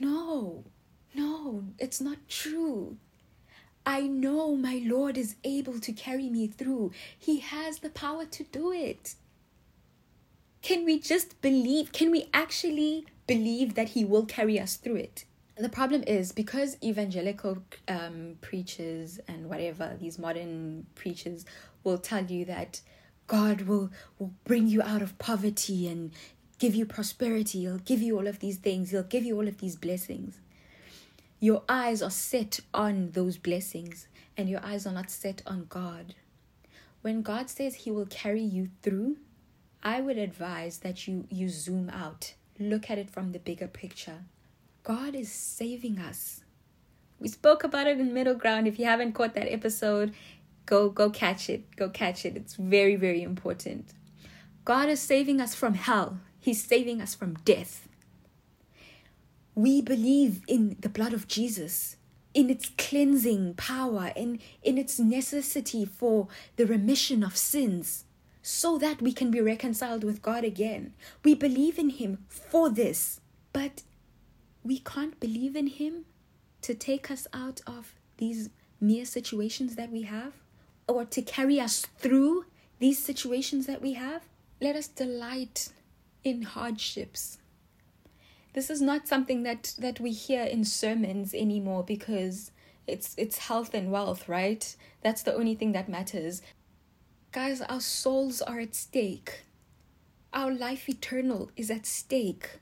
no, 0.00 0.64
no, 1.14 1.64
it's 1.78 2.00
not 2.00 2.16
true. 2.28 2.96
I 3.84 4.02
know 4.02 4.56
my 4.56 4.82
Lord 4.84 5.18
is 5.18 5.36
able 5.44 5.78
to 5.80 5.92
carry 5.92 6.30
me 6.30 6.46
through. 6.46 6.92
He 7.18 7.40
has 7.40 7.80
the 7.80 7.90
power 7.90 8.24
to 8.24 8.44
do 8.44 8.72
it. 8.72 9.14
Can 10.62 10.84
we 10.84 10.98
just 10.98 11.40
believe? 11.42 11.92
Can 11.92 12.10
we 12.10 12.28
actually 12.32 13.06
believe 13.26 13.74
that 13.74 13.90
He 13.90 14.04
will 14.04 14.24
carry 14.26 14.58
us 14.58 14.76
through 14.76 14.96
it? 14.96 15.24
The 15.56 15.68
problem 15.68 16.04
is 16.06 16.32
because 16.32 16.76
evangelical 16.82 17.64
um, 17.88 18.36
preachers 18.40 19.18
and 19.26 19.48
whatever 19.50 19.96
these 20.00 20.18
modern 20.18 20.86
preachers 20.94 21.44
will 21.84 21.98
tell 21.98 22.24
you 22.24 22.44
that 22.46 22.80
God 23.26 23.62
will, 23.62 23.90
will 24.18 24.32
bring 24.44 24.68
you 24.68 24.82
out 24.82 25.02
of 25.02 25.18
poverty 25.18 25.88
and 25.88 26.12
give 26.58 26.74
you 26.74 26.86
prosperity, 26.86 27.60
He'll 27.60 27.78
give 27.78 28.02
you 28.02 28.16
all 28.16 28.26
of 28.26 28.40
these 28.40 28.56
things, 28.56 28.90
He'll 28.90 29.02
give 29.02 29.24
you 29.24 29.36
all 29.36 29.48
of 29.48 29.58
these 29.58 29.76
blessings. 29.76 30.38
Your 31.40 31.62
eyes 31.68 32.02
are 32.02 32.10
set 32.10 32.60
on 32.74 33.12
those 33.12 33.36
blessings 33.38 34.08
and 34.36 34.48
your 34.48 34.64
eyes 34.64 34.86
are 34.86 34.92
not 34.92 35.10
set 35.10 35.42
on 35.46 35.66
God. 35.68 36.14
When 37.02 37.22
God 37.22 37.48
says 37.48 37.74
He 37.74 37.90
will 37.90 38.06
carry 38.06 38.42
you 38.42 38.70
through, 38.82 39.18
I 39.82 40.00
would 40.00 40.18
advise 40.18 40.78
that 40.78 41.06
you 41.06 41.26
you 41.30 41.48
zoom 41.48 41.90
out. 41.90 42.34
Look 42.58 42.90
at 42.90 42.98
it 42.98 43.08
from 43.08 43.30
the 43.30 43.38
bigger 43.38 43.68
picture. 43.68 44.24
God 44.82 45.14
is 45.14 45.30
saving 45.30 45.98
us. 45.98 46.42
We 47.20 47.28
spoke 47.28 47.62
about 47.62 47.86
it 47.86 48.00
in 48.00 48.12
middle 48.12 48.34
ground. 48.34 48.66
If 48.66 48.78
you 48.78 48.86
haven't 48.86 49.12
caught 49.12 49.34
that 49.34 49.52
episode, 49.52 50.14
go 50.66 50.88
go 50.88 51.08
catch 51.10 51.48
it. 51.48 51.76
Go 51.76 51.88
catch 51.88 52.24
it. 52.24 52.36
It's 52.36 52.54
very 52.56 52.96
very 52.96 53.22
important. 53.22 53.94
God 54.64 54.88
is 54.88 55.00
saving 55.00 55.40
us 55.40 55.54
from 55.54 55.74
hell. 55.74 56.18
He's 56.40 56.64
saving 56.64 57.00
us 57.00 57.14
from 57.14 57.34
death. 57.44 57.88
We 59.54 59.80
believe 59.80 60.42
in 60.46 60.76
the 60.80 60.88
blood 60.88 61.12
of 61.12 61.26
Jesus, 61.26 61.96
in 62.32 62.48
its 62.48 62.70
cleansing 62.78 63.54
power, 63.54 64.12
and 64.14 64.40
in 64.62 64.78
its 64.78 64.98
necessity 64.98 65.84
for 65.84 66.28
the 66.56 66.66
remission 66.66 67.24
of 67.24 67.36
sins 67.36 68.04
so 68.42 68.78
that 68.78 69.02
we 69.02 69.12
can 69.12 69.30
be 69.30 69.40
reconciled 69.40 70.04
with 70.04 70.22
God 70.22 70.44
again. 70.44 70.94
We 71.24 71.34
believe 71.34 71.78
in 71.78 71.90
Him 71.90 72.24
for 72.28 72.70
this, 72.70 73.20
but 73.52 73.82
we 74.62 74.78
can't 74.78 75.18
believe 75.20 75.56
in 75.56 75.66
Him 75.66 76.04
to 76.62 76.74
take 76.74 77.10
us 77.10 77.26
out 77.32 77.60
of 77.66 77.94
these 78.16 78.50
mere 78.80 79.04
situations 79.04 79.76
that 79.76 79.90
we 79.90 80.02
have 80.02 80.32
or 80.86 81.04
to 81.04 81.20
carry 81.20 81.60
us 81.60 81.84
through 81.98 82.46
these 82.78 82.98
situations 82.98 83.66
that 83.66 83.82
we 83.82 83.94
have. 83.94 84.22
Let 84.60 84.76
us 84.76 84.88
delight 84.88 85.70
in 86.28 86.42
hardships. 86.42 87.38
This 88.54 88.70
is 88.70 88.80
not 88.80 89.06
something 89.08 89.42
that, 89.44 89.74
that 89.78 90.00
we 90.00 90.12
hear 90.12 90.42
in 90.42 90.64
sermons 90.64 91.34
anymore 91.34 91.84
because 91.84 92.50
it's 92.86 93.14
it's 93.18 93.38
health 93.38 93.74
and 93.74 93.92
wealth, 93.92 94.28
right? 94.28 94.74
That's 95.02 95.22
the 95.22 95.34
only 95.34 95.54
thing 95.54 95.72
that 95.72 95.88
matters. 95.88 96.42
Guys, 97.30 97.60
our 97.60 97.80
souls 97.80 98.40
are 98.40 98.58
at 98.58 98.74
stake. 98.74 99.44
Our 100.32 100.52
life 100.52 100.88
eternal 100.88 101.50
is 101.56 101.70
at 101.70 101.86
stake. 101.86 102.58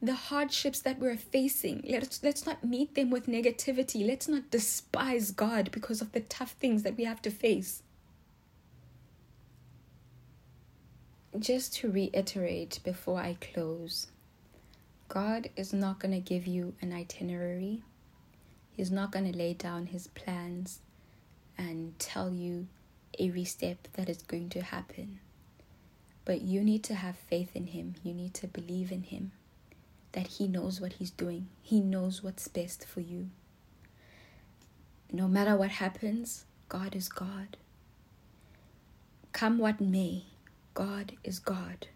The 0.00 0.14
hardships 0.14 0.80
that 0.80 0.98
we're 0.98 1.16
facing, 1.16 1.84
let's, 1.88 2.22
let's 2.22 2.46
not 2.46 2.64
meet 2.64 2.94
them 2.94 3.10
with 3.10 3.26
negativity. 3.26 4.06
Let's 4.06 4.28
not 4.28 4.50
despise 4.50 5.32
God 5.32 5.70
because 5.72 6.00
of 6.00 6.12
the 6.12 6.20
tough 6.20 6.52
things 6.52 6.82
that 6.84 6.96
we 6.96 7.04
have 7.04 7.20
to 7.22 7.30
face. 7.30 7.82
Just 11.38 11.74
to 11.76 11.90
reiterate 11.90 12.80
before 12.82 13.20
I 13.20 13.36
close, 13.40 14.08
God 15.08 15.50
is 15.56 15.72
not 15.72 16.00
going 16.00 16.12
to 16.12 16.20
give 16.20 16.46
you 16.46 16.74
an 16.80 16.92
itinerary. 16.92 17.82
He's 18.72 18.90
not 18.90 19.12
going 19.12 19.30
to 19.30 19.38
lay 19.38 19.54
down 19.54 19.86
his 19.86 20.08
plans 20.08 20.80
and 21.56 21.98
tell 21.98 22.32
you 22.32 22.66
every 23.20 23.44
step 23.44 23.88
that 23.94 24.08
is 24.08 24.22
going 24.22 24.48
to 24.50 24.62
happen. 24.62 25.20
But 26.24 26.42
you 26.42 26.62
need 26.62 26.82
to 26.84 26.94
have 26.94 27.16
faith 27.16 27.50
in 27.54 27.68
Him. 27.68 27.94
You 28.02 28.14
need 28.14 28.34
to 28.34 28.46
believe 28.46 28.92
in 28.92 29.02
Him 29.04 29.32
that 30.12 30.26
He 30.26 30.46
knows 30.48 30.80
what 30.80 30.94
He's 30.94 31.10
doing, 31.10 31.48
He 31.62 31.80
knows 31.80 32.22
what's 32.22 32.48
best 32.48 32.86
for 32.86 33.00
you. 33.00 33.30
No 35.12 35.26
matter 35.26 35.56
what 35.56 35.70
happens, 35.70 36.44
God 36.68 36.94
is 36.94 37.08
God. 37.08 37.56
Come 39.32 39.58
what 39.58 39.80
may, 39.80 40.24
God 40.78 41.14
is 41.24 41.40
God. 41.40 41.88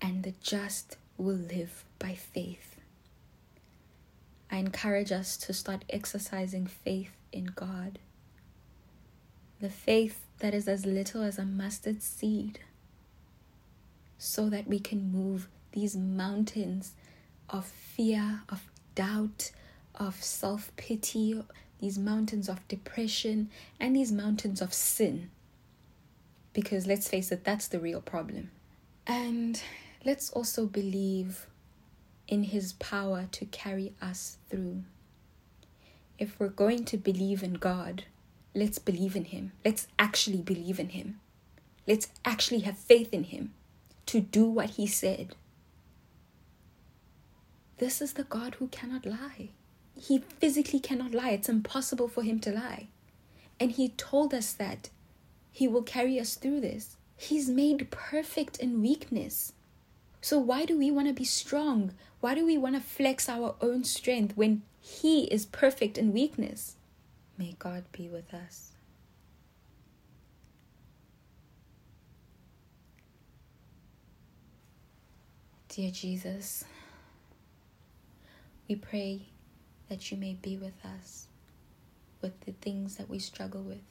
And 0.00 0.22
the 0.22 0.32
just 0.40 0.96
will 1.18 1.36
live 1.36 1.84
by 1.98 2.14
faith. 2.14 2.76
I 4.50 4.56
encourage 4.56 5.12
us 5.12 5.36
to 5.36 5.52
start 5.52 5.84
exercising 5.90 6.66
faith 6.66 7.10
in 7.32 7.52
God. 7.54 7.98
The 9.60 9.68
faith 9.68 10.24
that 10.38 10.54
is 10.54 10.66
as 10.66 10.86
little 10.86 11.22
as 11.22 11.38
a 11.38 11.44
mustard 11.44 12.02
seed, 12.02 12.60
so 14.16 14.48
that 14.48 14.66
we 14.66 14.78
can 14.78 15.12
move 15.12 15.48
these 15.72 15.94
mountains 15.94 16.94
of 17.50 17.66
fear, 17.66 18.40
of 18.48 18.62
doubt, 18.94 19.50
of 19.94 20.24
self 20.24 20.74
pity, 20.78 21.44
these 21.78 21.98
mountains 21.98 22.48
of 22.48 22.66
depression, 22.68 23.50
and 23.78 23.94
these 23.94 24.10
mountains 24.10 24.62
of 24.62 24.72
sin. 24.72 25.28
Because 26.52 26.86
let's 26.86 27.08
face 27.08 27.30
it, 27.30 27.44
that's 27.44 27.68
the 27.68 27.80
real 27.80 28.00
problem. 28.00 28.50
And 29.06 29.62
let's 30.04 30.30
also 30.30 30.66
believe 30.66 31.46
in 32.26 32.44
His 32.44 32.72
power 32.74 33.28
to 33.32 33.44
carry 33.46 33.92
us 34.00 34.38
through. 34.48 34.84
If 36.18 36.38
we're 36.38 36.48
going 36.48 36.84
to 36.86 36.96
believe 36.96 37.42
in 37.42 37.54
God, 37.54 38.04
let's 38.54 38.78
believe 38.78 39.16
in 39.16 39.24
Him. 39.26 39.52
Let's 39.64 39.88
actually 39.98 40.42
believe 40.42 40.78
in 40.78 40.90
Him. 40.90 41.20
Let's 41.86 42.08
actually 42.24 42.60
have 42.60 42.78
faith 42.78 43.12
in 43.12 43.24
Him 43.24 43.54
to 44.06 44.20
do 44.20 44.44
what 44.44 44.70
He 44.70 44.86
said. 44.86 45.34
This 47.78 48.02
is 48.02 48.12
the 48.12 48.24
God 48.24 48.56
who 48.56 48.68
cannot 48.68 49.06
lie. 49.06 49.50
He 49.96 50.18
physically 50.38 50.80
cannot 50.80 51.12
lie. 51.12 51.30
It's 51.30 51.48
impossible 51.48 52.08
for 52.08 52.22
Him 52.22 52.38
to 52.40 52.52
lie. 52.52 52.88
And 53.58 53.72
He 53.72 53.88
told 53.88 54.34
us 54.34 54.52
that 54.52 54.90
He 55.52 55.68
will 55.68 55.82
carry 55.82 56.18
us 56.20 56.34
through 56.34 56.60
this. 56.60 56.96
He's 57.16 57.48
made 57.48 57.90
perfect 57.90 58.58
in 58.58 58.80
weakness. 58.80 59.52
So, 60.20 60.38
why 60.38 60.64
do 60.64 60.78
we 60.78 60.90
want 60.90 61.08
to 61.08 61.14
be 61.14 61.24
strong? 61.24 61.92
Why 62.20 62.34
do 62.34 62.44
we 62.44 62.58
want 62.58 62.76
to 62.76 62.80
flex 62.80 63.28
our 63.28 63.54
own 63.60 63.84
strength 63.84 64.36
when 64.36 64.62
He 64.80 65.24
is 65.24 65.46
perfect 65.46 65.98
in 65.98 66.12
weakness? 66.12 66.76
May 67.38 67.56
God 67.58 67.84
be 67.92 68.08
with 68.08 68.34
us. 68.34 68.72
Dear 75.68 75.90
Jesus, 75.90 76.64
we 78.68 78.74
pray 78.74 79.22
that 79.88 80.10
you 80.10 80.16
may 80.16 80.34
be 80.34 80.56
with 80.56 80.84
us 80.84 81.28
with 82.20 82.38
the 82.40 82.52
things 82.52 82.96
that 82.96 83.08
we 83.08 83.18
struggle 83.18 83.62
with. 83.62 83.89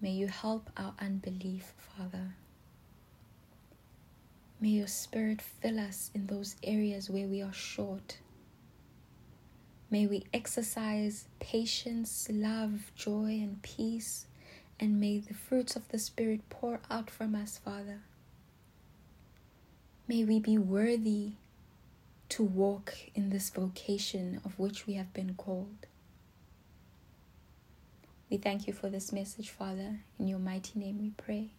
May 0.00 0.10
you 0.10 0.28
help 0.28 0.70
our 0.76 0.94
unbelief, 0.98 1.72
Father. 1.78 2.34
May 4.60 4.68
your 4.70 4.86
Spirit 4.86 5.42
fill 5.42 5.78
us 5.78 6.10
in 6.14 6.26
those 6.26 6.56
areas 6.62 7.10
where 7.10 7.26
we 7.26 7.42
are 7.42 7.52
short. 7.52 8.18
May 9.90 10.06
we 10.06 10.24
exercise 10.32 11.28
patience, 11.38 12.28
love, 12.30 12.90
joy, 12.96 13.38
and 13.42 13.62
peace, 13.62 14.26
and 14.80 14.98
may 14.98 15.18
the 15.18 15.34
fruits 15.34 15.76
of 15.76 15.88
the 15.88 15.98
Spirit 15.98 16.48
pour 16.50 16.80
out 16.90 17.10
from 17.10 17.34
us, 17.34 17.58
Father. 17.64 18.00
May 20.08 20.24
we 20.24 20.38
be 20.40 20.58
worthy 20.58 21.32
to 22.30 22.42
walk 22.42 22.94
in 23.14 23.30
this 23.30 23.50
vocation 23.50 24.40
of 24.44 24.58
which 24.58 24.86
we 24.86 24.94
have 24.94 25.12
been 25.14 25.34
called. 25.34 25.86
We 28.30 28.38
thank 28.38 28.66
you 28.66 28.72
for 28.72 28.88
this 28.88 29.12
message, 29.12 29.50
Father. 29.50 30.00
In 30.18 30.26
your 30.26 30.38
mighty 30.38 30.78
name 30.78 30.98
we 30.98 31.10
pray. 31.10 31.50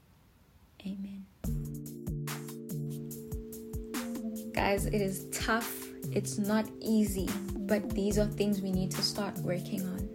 Amen. 0.82 1.26
Guys, 4.54 4.86
it 4.88 5.02
is 5.02 5.26
tough. 5.32 5.86
It's 6.12 6.38
not 6.38 6.66
easy, 6.82 7.30
but 7.60 7.90
these 7.92 8.18
are 8.18 8.26
things 8.26 8.62
we 8.62 8.72
need 8.72 8.92
to 8.92 9.02
start 9.02 9.38
working 9.40 9.82
on. 9.82 10.10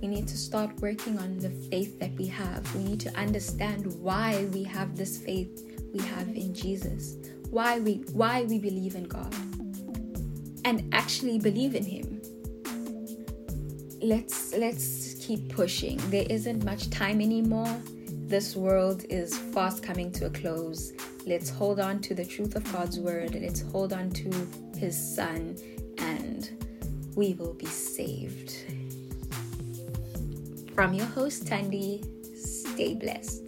We 0.00 0.08
need 0.08 0.28
to 0.28 0.36
start 0.36 0.70
working 0.80 1.18
on 1.18 1.38
the 1.38 1.50
faith 1.50 1.98
that 2.00 2.12
we 2.14 2.26
have. 2.28 2.74
We 2.74 2.84
need 2.84 3.00
to 3.00 3.14
understand 3.16 3.86
why 4.00 4.46
we 4.52 4.62
have 4.64 4.96
this 4.96 5.18
faith 5.18 5.62
we 5.92 6.00
have 6.06 6.28
in 6.28 6.54
Jesus. 6.54 7.16
Why 7.50 7.78
we 7.78 8.04
why 8.12 8.44
we 8.44 8.58
believe 8.58 8.94
in 8.94 9.04
God. 9.04 9.34
And 10.64 10.92
actually 10.92 11.38
believe 11.38 11.74
in 11.74 11.84
him. 11.84 12.20
Let's 14.02 14.54
let's 14.54 15.05
keep 15.26 15.48
pushing. 15.52 15.96
There 16.10 16.26
isn't 16.30 16.64
much 16.64 16.88
time 16.90 17.20
anymore. 17.20 17.82
This 18.28 18.54
world 18.54 19.04
is 19.10 19.36
fast 19.36 19.82
coming 19.82 20.12
to 20.12 20.26
a 20.26 20.30
close. 20.30 20.92
Let's 21.26 21.50
hold 21.50 21.80
on 21.80 22.00
to 22.02 22.14
the 22.14 22.24
truth 22.24 22.54
of 22.54 22.72
God's 22.72 23.00
word. 23.00 23.34
Let's 23.34 23.62
hold 23.72 23.92
on 23.92 24.10
to 24.10 24.30
His 24.78 24.96
Son, 24.96 25.56
and 25.98 26.48
we 27.16 27.34
will 27.34 27.54
be 27.54 27.66
saved. 27.66 28.54
From 30.76 30.94
your 30.94 31.06
host, 31.06 31.48
Tandy, 31.48 32.04
stay 32.36 32.94
blessed. 32.94 33.45